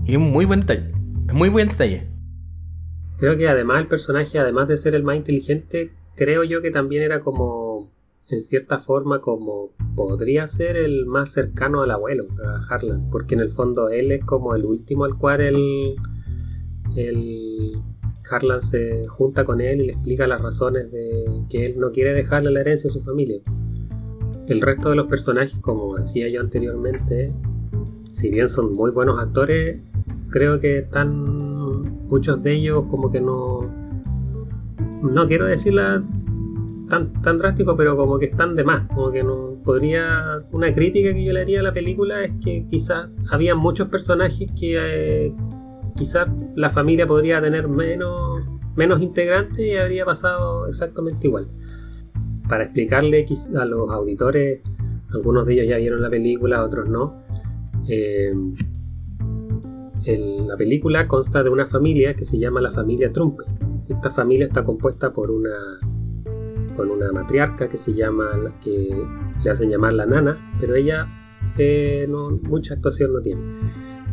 [0.04, 0.90] Y un muy buen detalle.
[1.32, 2.08] Muy buen detalle.
[3.18, 7.04] Creo que además el personaje, además de ser el más inteligente, creo yo que también
[7.04, 7.88] era como,
[8.28, 13.08] en cierta forma, como podría ser el más cercano al abuelo, a Harlan.
[13.10, 15.94] Porque en el fondo él es como el último al cual el,
[16.96, 17.82] el
[18.30, 22.14] Harlan se junta con él y le explica las razones de que él no quiere
[22.14, 23.38] dejarle la herencia a su familia.
[24.48, 27.32] El resto de los personajes, como decía yo anteriormente,
[28.12, 29.80] si bien son muy buenos actores,
[30.30, 31.12] creo que están
[32.08, 33.60] muchos de ellos como que no
[35.02, 36.02] no quiero decirla
[36.88, 41.12] tan, tan drástico pero como que están de más como que no podría una crítica
[41.12, 45.34] que yo le haría a la película es que quizás había muchos personajes que eh,
[46.02, 48.40] quizás la familia podría tener menos
[48.74, 51.46] menos integrantes y habría pasado exactamente igual
[52.48, 53.26] para explicarle
[53.56, 54.62] a los auditores
[55.10, 57.22] algunos de ellos ya vieron la película otros no
[57.88, 58.34] eh,
[60.04, 63.38] la película consta de una familia que se llama la familia Trump.
[63.88, 65.78] Esta familia está compuesta por una
[66.76, 68.30] con una matriarca que se llama
[68.64, 68.88] que
[69.44, 71.06] le hacen llamar la nana, pero ella
[71.58, 73.42] eh, no, mucha actuación no tiene.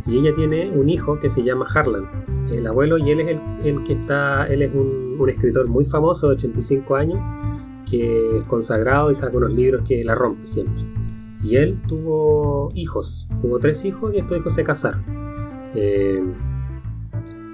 [0.09, 2.09] Y ella tiene un hijo que se llama Harlan,
[2.49, 6.35] el abuelo, y él es el, que está, él es un, escritor muy famoso de
[6.35, 7.19] 85 años,
[7.89, 10.83] que es consagrado y saca unos libros que la rompe siempre.
[11.43, 15.03] Y él tuvo hijos, tuvo tres hijos y estos hijos se casaron.
[15.75, 16.23] Eh,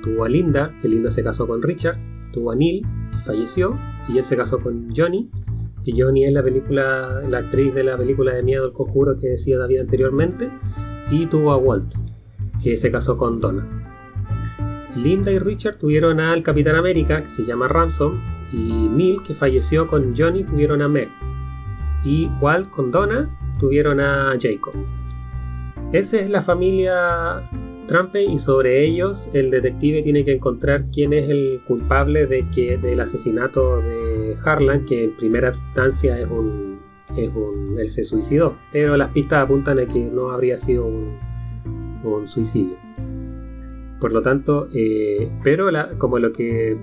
[0.03, 1.97] tuvo a Linda, que Linda se casó con Richard,
[2.31, 3.77] tuvo a Neil, que falleció,
[4.07, 5.29] y él se casó con Johnny,
[5.83, 9.27] y Johnny es la película, la actriz de la película de miedo El Conjuro que
[9.27, 10.49] decía David anteriormente,
[11.11, 11.93] y tuvo a Walt,
[12.65, 13.63] que se casó con Donna.
[14.95, 18.19] Linda y Richard tuvieron al Capitán América, que se llama Ransom,
[18.51, 21.09] y Neil, que falleció con Johnny, tuvieron a Meg.
[22.03, 24.73] Y Walt con Donna tuvieron a Jacob.
[25.93, 27.47] Esa es la familia
[27.87, 32.77] Trump y sobre ellos el detective tiene que encontrar quién es el culpable de que
[32.79, 36.79] del asesinato de Harlan, que en primera instancia es un,
[37.15, 41.15] es un él se suicidó, pero las pistas apuntan a que no habría sido un,
[42.27, 42.77] suicidio.
[43.99, 46.77] Por lo tanto, eh, pero como lo que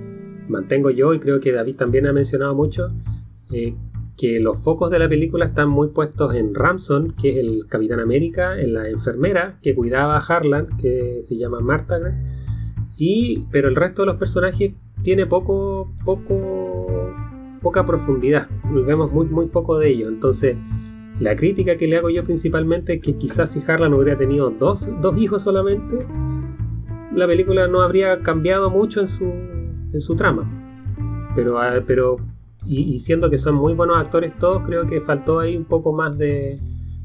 [0.49, 2.91] mantengo yo y creo que David también ha mencionado mucho,
[3.53, 3.75] eh,
[4.17, 8.01] que los focos de la película están muy puestos en Ramson, que es el Capitán
[8.01, 11.99] América, en la enfermera que cuidaba a Harlan, que se llama Marta,
[12.97, 17.11] y pero el resto de los personajes tiene poco, poco,
[17.61, 18.49] poca profundidad,
[18.87, 20.09] vemos muy, muy poco de ello.
[20.09, 20.57] Entonces,
[21.23, 24.89] la crítica que le hago yo principalmente es que quizás si Harlan hubiera tenido dos,
[25.01, 25.99] dos hijos solamente,
[27.15, 30.51] la película no habría cambiado mucho en su, en su trama.
[31.37, 32.17] Pero, ah, pero
[32.67, 36.19] y, siendo que son muy buenos actores todos, creo que faltó ahí un poco más
[36.19, 36.59] de,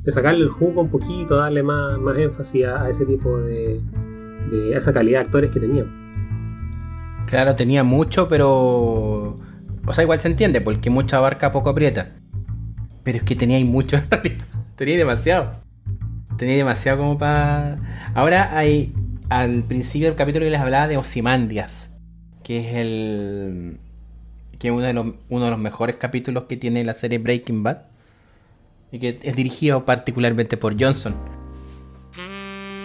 [0.07, 3.81] sacarle el jugo un poquito, darle más, más énfasis a, ese tipo de,
[4.49, 6.07] de esa calidad de actores que tenían.
[7.27, 9.35] Claro, tenía mucho, pero...
[9.85, 12.15] O sea, igual se entiende, porque mucha barca poco aprieta.
[13.07, 14.45] Pero es que tenía mucho en realidad.
[14.75, 15.53] Tenía demasiado.
[16.37, 17.79] Tenía demasiado como para...
[18.13, 18.91] Ahora hay...
[19.29, 21.89] Al principio del capítulo que les hablaba de Osimandias.
[22.43, 23.79] Que es el
[24.59, 27.63] que es uno de, los, uno de los mejores capítulos que tiene la serie Breaking
[27.63, 27.83] Bad,
[28.91, 31.15] y que es dirigido particularmente por Johnson.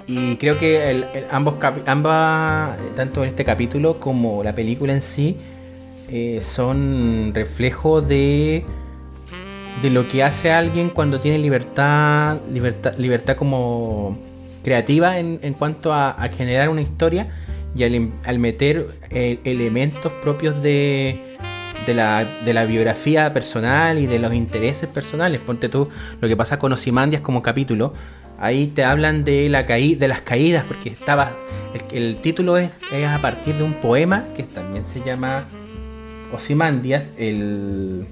[0.07, 1.55] Y creo que ambos,
[1.87, 5.37] ambas, tanto este capítulo como la película en sí,
[6.09, 8.65] eh, son reflejo de,
[9.81, 14.19] de lo que hace alguien cuando tiene libertad, libertad, libertad como
[14.63, 17.29] creativa en, en cuanto a, generar una historia
[17.75, 21.39] y al, al meter eh, elementos propios de,
[21.87, 25.41] de la, de la biografía personal y de los intereses personales.
[25.41, 25.89] Ponte tú
[26.21, 27.95] lo que pasa con Osimandias como capítulo.
[28.39, 31.31] Ahí te hablan de, la caí de las caídas, porque estaba.
[31.93, 35.45] El, título es, es, a partir de un poema que también se llama
[36.33, 37.11] Osimandias.
[37.17, 38.07] El,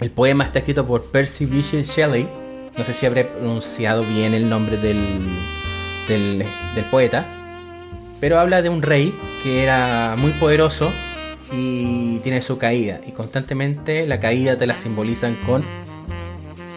[0.00, 2.28] el poema está escrito por Percy Bysshe Shelley.
[2.76, 5.26] No sé si habré pronunciado bien el nombre del,
[6.08, 6.44] del,
[6.74, 7.26] del poeta.
[8.20, 10.92] Pero habla de un rey que era muy poderoso
[11.52, 13.00] y tiene su caída.
[13.06, 15.64] Y constantemente la caída te la simbolizan con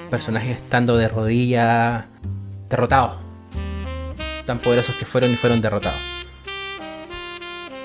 [0.09, 2.05] personajes estando de rodillas,
[2.69, 3.17] derrotados.
[4.45, 5.99] Tan poderosos que fueron y fueron derrotados.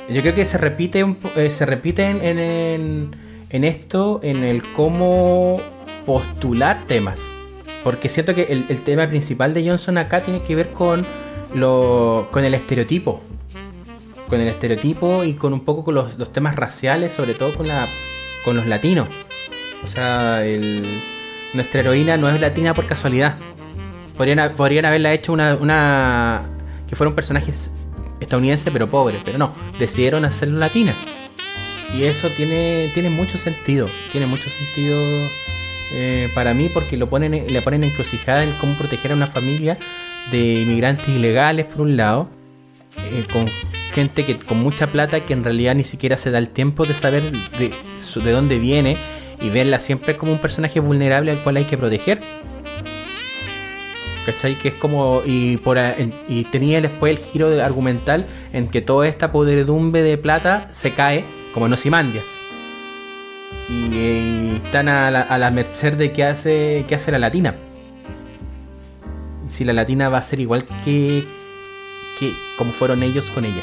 [0.09, 1.05] Yo creo que se repite,
[1.37, 3.11] eh, se repite en, en,
[3.63, 5.61] esto, en el cómo
[6.05, 7.31] postular temas.
[7.85, 11.07] Porque siento que el, el, tema principal de Johnson acá tiene que ver con,
[11.55, 13.21] lo, con el estereotipo
[14.29, 17.89] con el estereotipo y con un poco con los, temas raciales, sobre todo con, la,
[18.45, 19.09] con los latinos.
[19.83, 20.43] O sea,
[21.53, 23.37] nuestra heroína no es latina por casualidad.
[24.17, 26.43] Podrían, podrían haberla hecho una, una.
[26.89, 27.53] que fuera un personaje
[28.21, 30.95] estadounidense pero pobre, pero no, decidieron hacerlo latina.
[31.95, 35.31] Y eso tiene, tiene mucho sentido, tiene mucho sentido
[35.93, 39.79] eh, para mí porque lo ponen, le ponen encrucijada en cómo proteger a una familia
[40.33, 42.29] de inmigrantes ilegales por un lado,
[42.99, 43.47] eh, con
[43.93, 46.95] gente que con mucha plata que en realidad ni siquiera se da el tiempo de
[46.95, 48.97] saber de, de dónde viene
[49.41, 52.21] y verla siempre como un personaje vulnerable al cual hay que proteger.
[54.27, 54.59] ¿Cachai?
[54.59, 55.21] Que es como.
[55.25, 55.79] Y, por,
[56.29, 61.25] y tenía después el giro argumental en que toda esta podredumbre de plata se cae
[61.55, 62.27] como no simandias.
[63.71, 67.55] Y, y están a la, merced de qué hace, qué hace la latina.
[69.49, 71.25] Si la latina va a ser igual que,
[72.19, 73.63] que como fueron ellos con ella.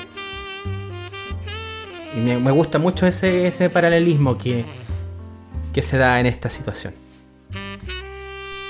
[2.16, 4.66] Y me, gusta mucho ese, ese paralelismo que,
[5.74, 6.94] que se da en esta situación.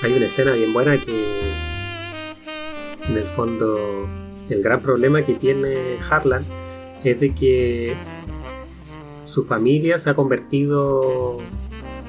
[0.02, 1.52] Hay una escena bien buena que
[3.08, 4.08] en el fondo
[4.50, 6.44] el gran problema que tiene Harlan
[7.04, 7.96] es de que
[9.32, 11.40] su familia se ha convertido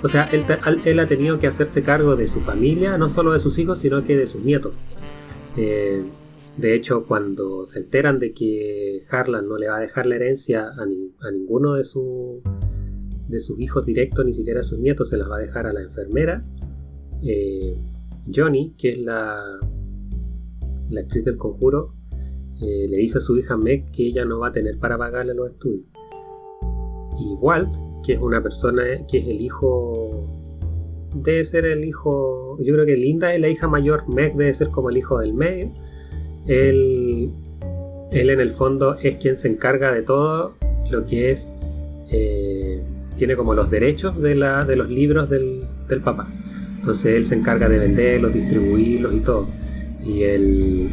[0.03, 3.57] o sea, él, ha tenido que hacerse cargo de su familia, no solo de sus
[3.57, 4.73] hijos, sino que de sus nietos.
[5.55, 6.03] Eh,
[6.57, 10.67] de hecho, cuando se enteran de que Harlan no le va a dejar la herencia
[10.67, 11.83] a, ninguno de,
[13.29, 15.73] de sus hijos directos, ni siquiera a sus nietos, se las va a dejar a
[15.73, 16.43] la enfermera,
[17.23, 17.77] eh,
[18.33, 19.41] Johnny, que es la,
[20.89, 21.93] la actriz del conjuro,
[22.61, 25.33] eh, le dice a su hija Meg que ella no va a tener para pagarle
[25.33, 25.85] los estudios.
[27.23, 27.69] Y Walt,
[28.05, 30.27] que es una persona que es el hijo
[31.15, 32.57] debe ser el hijo.
[32.59, 35.33] Yo creo que Linda es la hija mayor, Meg debe ser como el hijo del
[35.33, 35.69] medio
[36.47, 37.31] él,
[38.11, 40.55] él en el fondo es quien se encarga de todo
[40.89, 41.51] lo que es,
[42.11, 42.81] eh,
[43.17, 46.27] tiene como los derechos de, la, de los libros del, del, papá.
[46.79, 49.47] Entonces él se encarga de venderlos, distribuirlos y todo.
[50.05, 50.89] Y, él,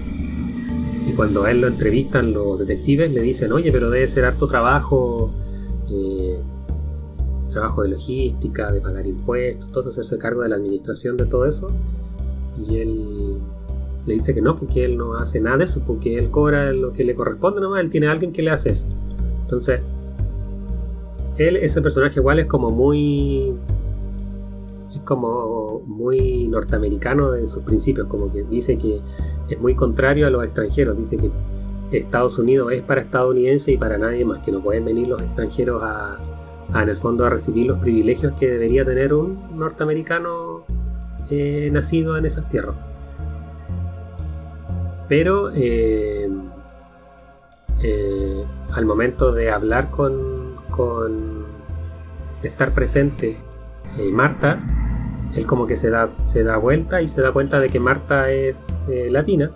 [1.06, 4.46] y cuando a él lo entrevistan los detectives le dicen, oye, pero debe ser harto
[4.46, 5.34] trabajo,
[7.50, 11.66] trabajo de logística, de pagar impuestos, todo hacerse cargo de la administración de todo eso.
[12.68, 13.38] Y él
[14.06, 16.92] le dice que no, porque él no hace nada de eso, porque él cobra lo
[16.92, 18.84] que le corresponde nomás, él tiene alguien que le hace eso.
[19.42, 19.80] Entonces,
[21.38, 23.54] él, ese personaje igual es como muy.
[24.94, 29.00] es como muy norteamericano en sus principios, como que dice que
[29.48, 31.30] es muy contrario a los extranjeros, dice que
[31.92, 35.82] Estados Unidos es para estadounidenses y para nadie más, que no pueden venir los extranjeros
[35.82, 36.16] a,
[36.74, 40.64] en el fondo a recibir los privilegios que debería tener un norteamericano
[41.28, 42.74] eh, nacido en esas tierras
[45.08, 46.28] pero eh,
[47.82, 51.46] eh, al momento de hablar con, con
[52.42, 53.36] estar presente
[54.12, 54.60] Marta,
[55.34, 58.30] él como que se da, se da vuelta y se da cuenta de que Marta
[58.30, 59.50] es latina.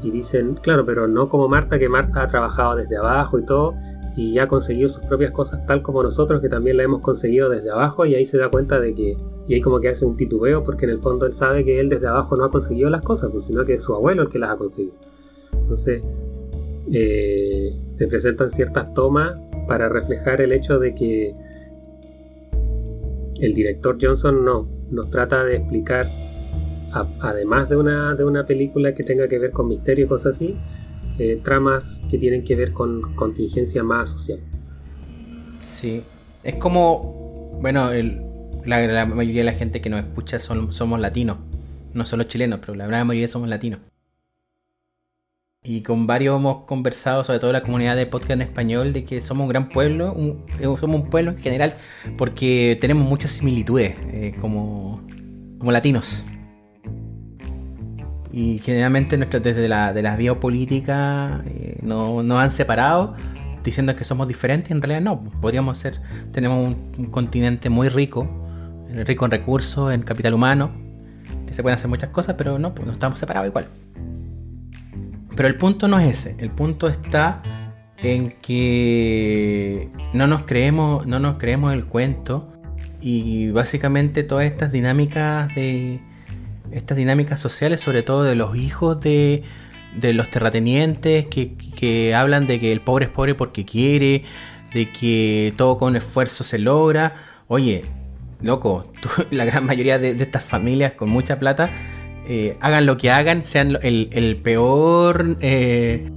[0.00, 3.74] Y dicen, claro, pero no como Marta, que Marta ha trabajado desde abajo y todo,
[4.16, 7.48] y ya ha conseguido sus propias cosas tal como nosotros, que también la hemos conseguido
[7.48, 10.16] desde abajo, y ahí se da cuenta de que y ahí como que hace un
[10.16, 13.04] titubeo porque en el fondo él sabe que él desde abajo no ha conseguido las
[13.04, 14.94] cosas, pues, sino que es su abuelo el que las ha conseguido.
[15.52, 16.02] Entonces
[16.92, 19.38] eh, se presentan ciertas tomas
[19.68, 21.34] para reflejar el hecho de que
[23.40, 26.04] el director Johnson no nos trata de explicar,
[27.20, 30.56] además de una, de una película que tenga que ver con misterio y cosas así,
[31.18, 34.40] eh, tramas que tienen que ver con contingencia más social.
[35.60, 36.02] Sí,
[36.42, 38.20] es como, bueno, el,
[38.64, 41.38] la, mayoría de la gente que nos escucha son, somos latinos.
[41.92, 43.80] No solo chilenos, pero la gran mayoría somos latinos.
[45.62, 49.20] y con varios hemos conversado, sobre todo la comunidad de podcast en español, de que
[49.20, 50.14] somos un gran pueblo,
[50.60, 51.76] eh, somos un pueblo en general,
[52.18, 55.02] porque tenemos muchas similitudes eh, como,
[55.58, 56.24] como latinos.
[58.36, 63.14] Y generalmente desde la, de las biopolíticas eh, no, nos han separado
[63.62, 66.00] diciendo que somos diferentes, en realidad no, podríamos ser,
[66.32, 68.28] tenemos un, continente muy rico,
[69.06, 70.72] rico en recursos, en capital humano,
[71.46, 73.66] que se pueden hacer muchas cosas, pero no, pues no estamos separados igual.
[75.36, 77.40] Pero el punto no es ese, el punto está
[77.98, 82.52] en que no nos creemos, no nos creemos el cuento
[83.00, 86.00] y básicamente todas estas dinámicas de
[86.72, 89.42] estas dinámicas sociales, sobre todo de los hijos de,
[89.96, 94.24] de los terratenientes que, que, hablan de que el pobre es pobre porque quiere,
[94.72, 97.16] de que todo con esfuerzo se logra.
[97.48, 97.84] Oye,
[98.42, 98.90] loco,
[99.30, 101.70] la gran mayoría de, estas familias con mucha plata
[102.26, 105.36] eh, hagan lo que hagan, sean el, peor...
[105.40, 106.10] Eh,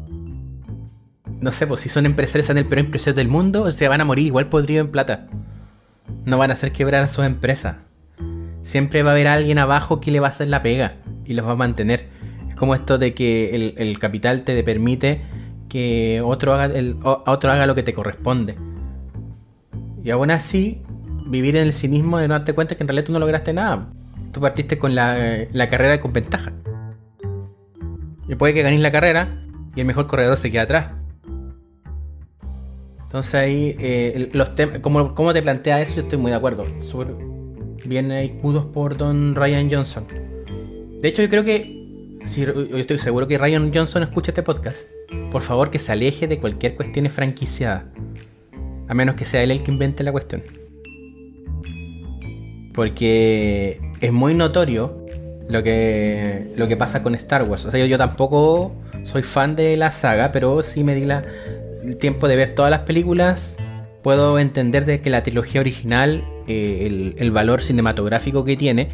[1.40, 4.06] no sé, pues si son empresarios, sean el peor empresario del mundo, se van a
[4.06, 5.28] morir igual podrido en plata.
[6.26, 7.87] No van a hacer quebrar a sus empresas.
[8.68, 10.96] Siempre va a haber alguien abajo que le va a hacer la pega
[11.26, 12.08] y los va a mantener.
[12.50, 15.22] Es como esto de que el, capital te permite
[15.70, 16.74] que otro haga,
[17.26, 18.58] otro haga lo que te corresponde.
[20.04, 20.82] Y aún así,
[21.28, 23.90] vivir en el cinismo de no darte cuenta que en realidad tú no lograste nada
[24.32, 26.52] tú partiste con la, carrera con ventaja.
[28.28, 30.92] Y puede que ganes la carrera y el mejor corredor se queda atrás.
[33.04, 34.52] Entonces ahí, eh, los
[34.82, 36.66] como, te plantea eso, yo estoy muy de acuerdo.
[37.86, 40.06] Bien escudos por Don Ryan Johnson.
[41.02, 44.88] De hecho, yo creo que, si, yo estoy seguro que Ryan Johnson escucha este podcast.
[45.32, 47.92] Por favor, que se aleje de cualquier cuestión franquiciada.
[48.88, 50.44] A menos que sea él el que invente la cuestión.
[52.74, 55.06] Porque es muy notorio
[55.50, 57.66] lo que, lo que pasa con Star Wars.
[57.66, 62.28] O sea, yo, tampoco soy fan de la saga, pero sí me di el tiempo
[62.28, 63.58] de ver todas las películas.
[64.08, 68.88] Puedo entender de que la trilogía original, eh, el, valor cinematográfico que tiene,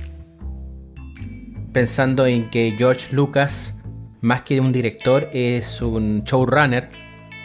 [1.72, 3.78] pensando en que George Lucas,
[4.22, 6.90] más que un director, es un showrunner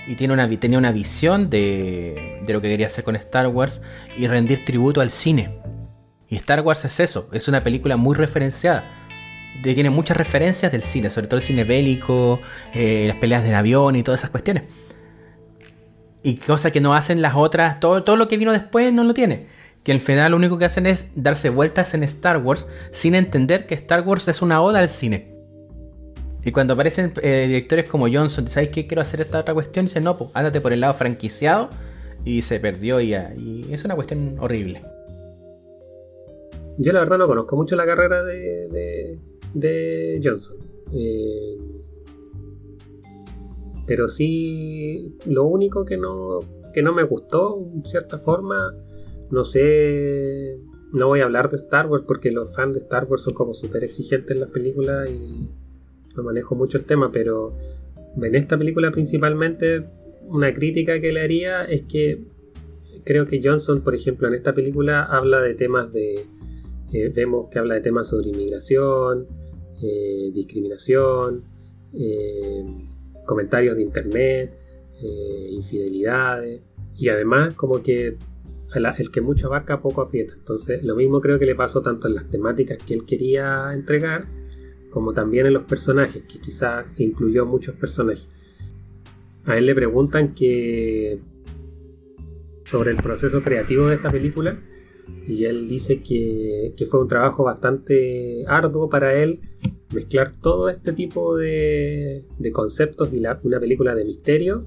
[0.07, 3.83] y tiene una, tenía una visión de, de lo que quería hacer con Star Wars
[4.17, 5.51] y rendir tributo al cine.
[6.27, 9.11] Y Star Wars es eso, es una película muy referenciada.
[9.63, 12.41] Tiene muchas referencias del cine, sobre todo el cine bélico,
[12.73, 14.65] eh, las peleas del avión y todas esas cuestiones.
[16.23, 19.15] Y cosa que no hacen las otras, todo, todo lo que vino después no lo
[19.15, 19.47] tiene.
[19.85, 23.67] Que al final lo único que hacen es darse vueltas en Star Wars sin entender
[23.67, 25.35] que Star Wars es una oda al cine.
[26.45, 28.87] Y cuando aparecen eh, directores como Johnson, ¿sabes qué?
[28.87, 29.87] Quiero hacer esta otra cuestión.
[29.87, 31.71] Y dicen, no, pues ándate por el lado franquiciado.
[32.25, 34.83] Y se perdió y, y es una cuestión horrible.
[36.79, 39.19] Yo la verdad no conozco mucho la carrera de,
[39.53, 40.57] de, Johnson.
[40.93, 41.57] Eh,
[43.89, 46.41] pero sí, lo único que no,
[46.75, 48.75] que no me gustó, en cierta forma,
[49.31, 50.59] no sé,
[50.93, 53.55] no voy a hablar de Star Wars porque los fans de Star Wars son como
[53.55, 55.49] súper exigentes en las películas y
[56.15, 57.57] no manejo mucho el tema, pero
[58.21, 59.85] en esta película principalmente
[60.27, 62.25] una crítica que le haría es que
[63.05, 66.27] creo que Johnson, por ejemplo, en esta película habla de temas de
[66.93, 69.27] eh, vemos que habla de temas sobre inmigración,
[69.83, 71.43] eh, discriminación,
[71.95, 72.65] eh,
[73.29, 74.59] comentarios de internet,
[75.51, 76.63] infidelidades,
[76.97, 78.17] y además como que
[78.75, 80.35] el que mucho abarca poco aprieta.
[80.35, 84.27] Entonces lo mismo creo que le pasó tanto en las temáticas que él quería entregar,
[84.91, 88.29] como también en los personajes, que quizá incluyó muchos personajes.
[89.45, 91.21] A él le preguntan que
[92.65, 94.59] sobre el proceso creativo de esta película
[95.27, 99.41] y él dice que, fue un trabajo bastante arduo para él
[99.95, 104.67] mezclar todo este tipo de, conceptos de una película de misterio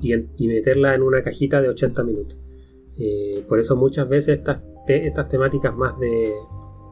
[0.00, 2.38] y, meterla en una cajita de 80 minutos.
[2.98, 6.32] Eh, por eso muchas veces estas, estas temáticas más de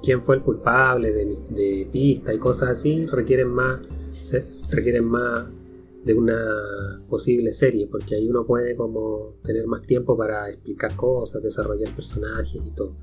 [0.03, 3.81] quién fue el culpable, de, pista y cosas así, requieren más,
[4.71, 5.45] requieren más
[6.05, 11.43] de una posible serie, porque ahí uno puede como tener más tiempo para explicar cosas,
[11.43, 12.95] desarrollar personajes y todo.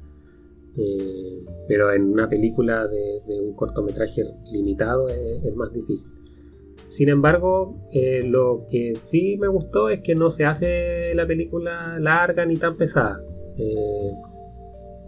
[0.77, 1.40] Eh,
[1.71, 6.11] pero en una película de, un cortometraje limitado es, más difícil.
[6.89, 11.97] Sin embargo, eh, lo que sí me gustó es que no se hace la película
[11.97, 13.21] larga ni tan pesada.
[13.57, 14.11] Eh,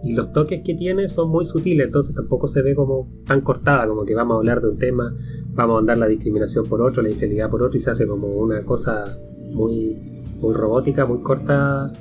[0.05, 3.86] y los toques que tiene son muy sutiles, entonces tampoco se ve como tan cortada,
[3.86, 5.14] como que vamos a hablar de un tema
[5.55, 8.28] vamos a andar la discriminación por otro, la infidelidad por otro, y se hace como
[8.38, 9.18] una cosa
[9.51, 9.97] muy,
[10.39, 11.91] muy robótica, muy corta,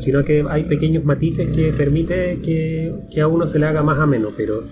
[0.00, 3.98] sino que hay pequeños matices que permite que, que a uno se le haga más
[3.98, 4.64] ameno, pero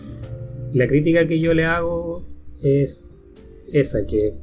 [0.72, 2.24] la crítica que yo le hago
[2.62, 3.12] es
[3.72, 4.35] esa, que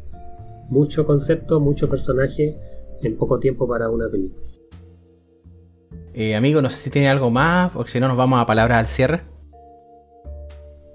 [0.70, 2.58] mucho concepto, mucho personaje
[3.02, 4.44] en poco tiempo para una película.
[6.14, 8.80] Eh, amigo, no sé si tiene algo más, porque si no nos vamos a palabras
[8.80, 9.22] al cierre.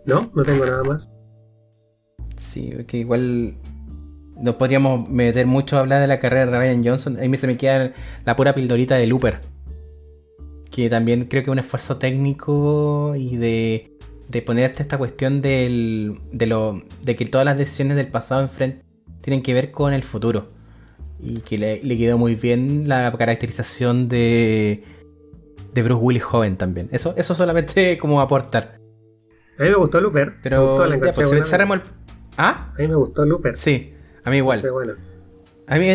[0.07, 1.11] No, no tengo nada más.
[2.36, 3.55] Sí, que igual
[4.41, 7.18] nos podríamos meter mucho a hablar de la carrera de Ryan Johnson.
[7.22, 7.93] A mí se me queda
[8.24, 9.41] la pura pildorita de Looper.
[10.71, 13.91] Que también creo que un esfuerzo técnico y de,
[14.29, 18.85] de ponerte esta cuestión del, de, lo, de que todas las decisiones del pasado enfrente
[19.21, 20.49] tienen que ver con el futuro.
[21.18, 24.85] Y que le, le quedó muy bien la caracterización de,
[25.75, 26.89] de Bruce Willis joven también.
[26.93, 28.79] Eso, eso solamente como aportar.
[29.59, 30.35] A mí me gustó Looper.
[30.43, 31.83] Pero ya, pues cerramos el...
[32.39, 32.73] ¿Ah?
[32.75, 33.57] A mí me gustó Looper.
[33.57, 33.93] Sí,
[34.25, 34.62] a mí igual.
[34.71, 34.95] Bueno.
[35.66, 35.89] A mí,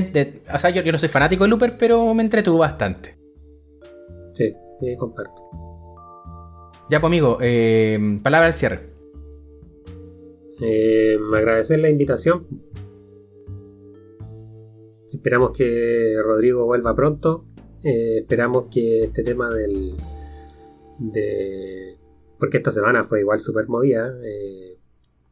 [0.53, 3.17] o sea, yo, yo, no soy fanático de Looper, pero me entretuvo bastante.
[4.33, 4.53] Sí,
[4.97, 5.41] comparto.
[6.89, 8.95] Ya, pues amigo, eh, palabra al cierre.
[10.61, 12.45] Eh, agradecer la invitación.
[15.11, 17.45] Esperamos que Rodrigo vuelva pronto.
[17.83, 19.95] Eh, esperamos que este tema del.
[20.99, 21.97] de.
[22.39, 24.15] porque esta semana fue igual super movida.
[24.23, 24.77] Eh,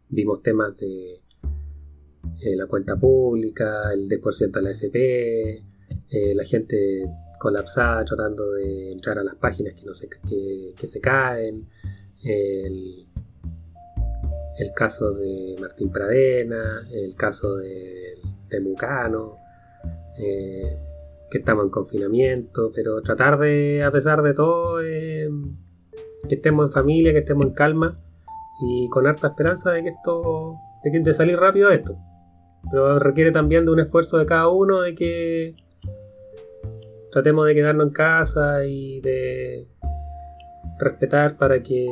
[0.10, 1.20] vimos temas de
[2.56, 5.64] la cuenta pública, el 10% de la FP,
[6.36, 7.06] la gente
[7.44, 11.68] colapsada tratando de entrar a las páginas que, no se, que, se caen,
[12.24, 13.06] el,
[14.74, 18.16] caso de Martín Pradena, el caso de,
[18.62, 19.38] Mucano,
[20.18, 20.78] eh,
[21.30, 27.12] que estamos en confinamiento, pero tratar de, a pesar de todo, que estemos en familia,
[27.12, 28.00] que estemos en calma
[28.62, 31.98] y con harta esperanza de que esto, de, que, de salir rápido de esto.
[32.72, 35.63] Pero requiere también de un esfuerzo de cada uno de que
[37.14, 39.68] tratemos de quedarnos en casa y de
[40.80, 41.86] respetar para que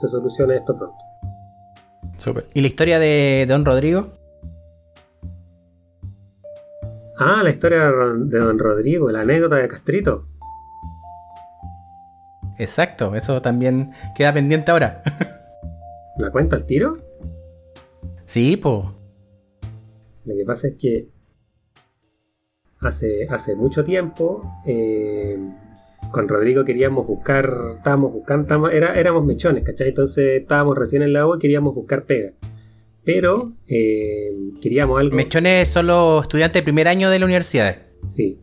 [0.00, 0.96] se solucione esto pronto.
[2.18, 2.46] Super.
[2.52, 4.12] ¿Y la historia de Don Rodrigo?
[7.18, 10.26] Ah, la historia de Don Rodrigo, la anécdota de Castrito.
[12.58, 15.02] Exacto, eso también queda pendiente ahora.
[16.18, 16.98] ¿La cuenta al tiro?
[18.26, 18.92] Sí, po.
[20.26, 21.08] Lo que pasa es que
[22.82, 25.38] hace, hace mucho tiempo eh,
[26.10, 29.88] con Rodrigo queríamos buscar, estábamos buscando, era, éramos mechones, ¿cachai?
[29.88, 32.32] Entonces estábamos recién en la U y queríamos buscar pega.
[33.04, 34.30] Pero eh,
[34.62, 35.16] queríamos algo.
[35.16, 37.76] Mechones son los estudiantes de primer año de la universidad.
[38.08, 38.38] Sí.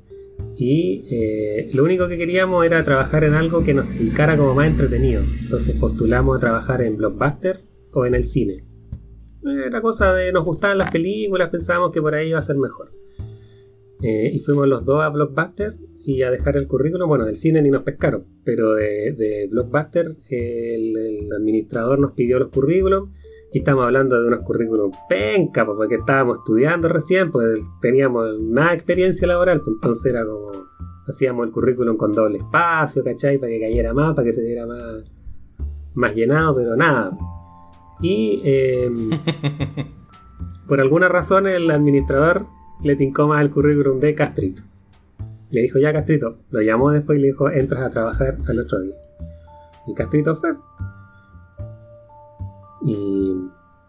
[0.58, 4.68] Y eh, lo único que queríamos era trabajar en algo que nos picara como más
[4.68, 5.22] entretenido.
[5.22, 7.62] Entonces postulamos a trabajar en Blockbuster
[7.94, 8.66] o en el cine.
[9.66, 12.92] Era cosa de nos gustaban las películas, pensábamos que por ahí iba a ser mejor.
[14.02, 15.76] Eh, y fuimos los dos a Blockbuster
[16.06, 17.08] y a dejar el currículum.
[17.08, 23.12] Bueno, del cine ni nos pescaron, pero de, Blockbuster el, administrador nos pidió los currículums
[23.52, 28.74] y estamos hablando de unos currículums penca, pues, porque estábamos estudiando recién, pues teníamos de
[28.74, 30.52] experiencia laboral, pues entonces era como
[31.08, 33.40] hacíamos el currículum con doble espacio, ¿cachai?
[33.40, 35.04] Para que cayera más, para que se viera más,
[35.96, 37.18] más llenado, pero nada.
[38.02, 39.10] Y em,
[40.68, 42.46] por alguna razón el administrador
[42.84, 44.64] le tincó más el currículum de Castrito.
[45.52, 48.82] Le dijo, ya Castrito, lo llamó después y le dijo, entras a trabajar al otro
[48.82, 48.96] día.
[49.88, 50.54] Y Castrito fue.
[52.82, 53.36] Y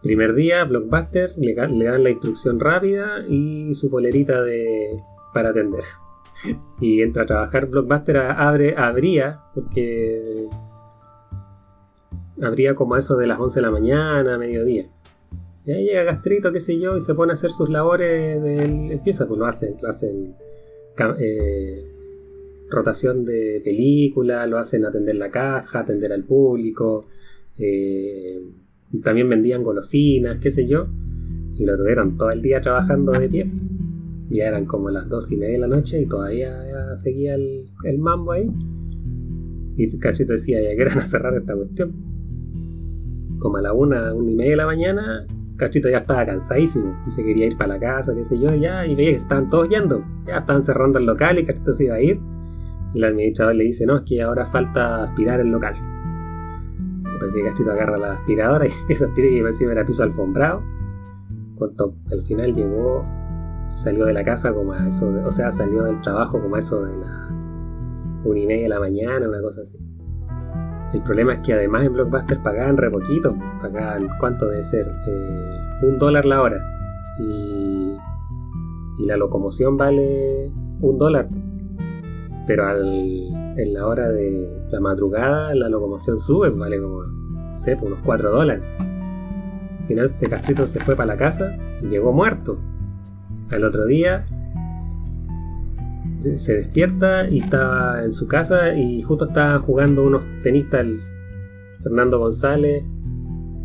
[0.01, 4.99] primer día, Blockbuster, le, dan la instrucción rápida y su polerita de,
[5.33, 5.83] para atender.
[6.81, 10.47] y entra a trabajar, Blockbuster abre, abría, porque
[12.41, 14.87] habría como eso de las 11 de la mañana, mediodía.
[15.65, 18.41] Y ahí llega Gastrito, qué sé yo, y se pone a hacer sus labores.
[18.91, 20.35] empieza, pues lo hacen, lo hacen
[21.19, 21.85] eh,
[22.69, 27.05] rotación de película, lo hacen atender la caja, atender al público.
[27.57, 28.41] Eh,
[29.03, 30.87] también vendían golosinas, qué sé yo.
[31.57, 33.51] Y lo tuvieron todo el día trabajando de pie.
[34.29, 38.31] Ya eran como las dos y media de la noche y todavía seguía el, mambo
[38.31, 38.49] ahí.
[39.77, 42.11] Y Cachito decía, ya que a cerrar esta cuestión
[43.41, 45.25] como a la una, una y media de la mañana,
[45.61, 48.83] Cachito ya estaba cansadísimo y se quería ir para la casa, qué sé yo, ya,
[48.87, 51.95] y veía que estaban todos yendo, ya estaban cerrando el local y Cachito se iba
[51.95, 52.19] a ir.
[52.95, 55.75] Y el administrador le dice, no, es que ahora falta aspirar el local.
[57.13, 60.63] Entonces Cachito agarra la aspiradora y empieza a aspirar y encima era piso alfombrado.
[61.57, 63.05] Cuando al final llegó,
[63.75, 66.83] salió de la casa como a eso, o sea, salió del trabajo como a eso
[66.85, 67.29] de la
[68.23, 69.77] una y media de la mañana, una cosa así.
[70.93, 75.59] El problema es que además en Blockbuster pagaban re poquito, pagaban cuánto debe ser, eh,
[75.83, 76.61] un dólar la hora.
[77.17, 77.95] Y,
[78.99, 81.29] y, la locomoción vale un dólar.
[82.45, 82.87] Pero al,
[83.57, 87.03] en la hora de la madrugada la locomoción sube, vale como,
[87.55, 88.63] sé, unos 4 dólares.
[88.79, 92.57] Al final ese castrito se fue para la casa y llegó muerto.
[93.49, 94.25] Al otro día
[96.37, 101.01] se despierta y está en su casa y justo estaban jugando unos tenistas, el
[101.83, 102.83] Fernando González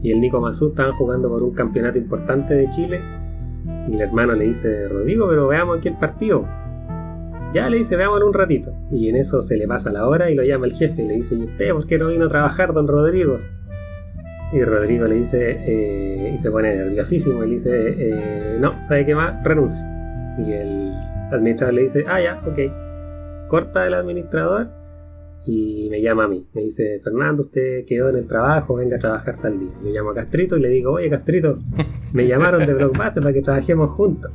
[0.03, 3.01] y el Nico Mazú, estaban jugando por un campeonato importante de Chile.
[3.89, 6.47] Y el hermano le dice, Rodrigo, pero veamos aquí el partido.
[7.53, 8.73] Ya le dice, veámoslo un ratito.
[8.91, 11.15] Y en eso se le pasa la hora y lo llama el jefe y le
[11.15, 13.39] dice, ¿y usted por qué no vino a trabajar, don Rodrigo?
[14.53, 19.05] Y Rodrigo le dice, eh, y se pone nerviosísimo y le dice, eh, no, ¿sabe
[19.07, 19.43] qué más?
[19.43, 19.85] Renuncio.
[20.39, 20.93] Y el
[21.33, 23.49] administrador le dice, ah, ya, ok.
[23.49, 24.69] Corta el administrador
[25.47, 26.47] y me llama a mí.
[26.53, 29.71] Me dice, Fernando, usted quedó en el trabajo, venga a trabajar tal día.
[29.83, 31.59] Me llamo a Castrito y le digo, oye, Castrito,
[32.13, 34.33] me llamaron de Blockbuster para que trabajemos juntos.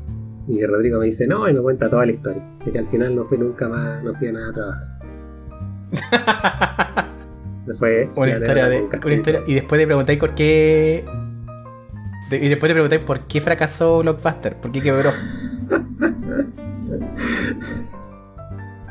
[0.47, 2.41] Y Rodrigo me dice, no, y me cuenta toda la historia.
[2.65, 4.87] De que al final no fui nunca más, no fui a nada a trabajar.
[7.65, 11.05] Después, una historia, de, una historia Y después de preguntar por qué.
[12.31, 15.11] y después de preguntar por qué fracasó Blockbuster, por qué quebró.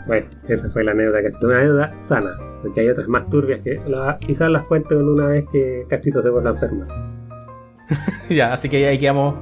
[0.07, 2.31] Bueno, esa fue la anécdota que una anécdota sana,
[2.63, 3.81] porque hay otras más turbias que
[4.21, 6.87] quizás las cuento una vez que Castrito se vuelva enferma.
[8.31, 9.35] ya, así que ahí quedamos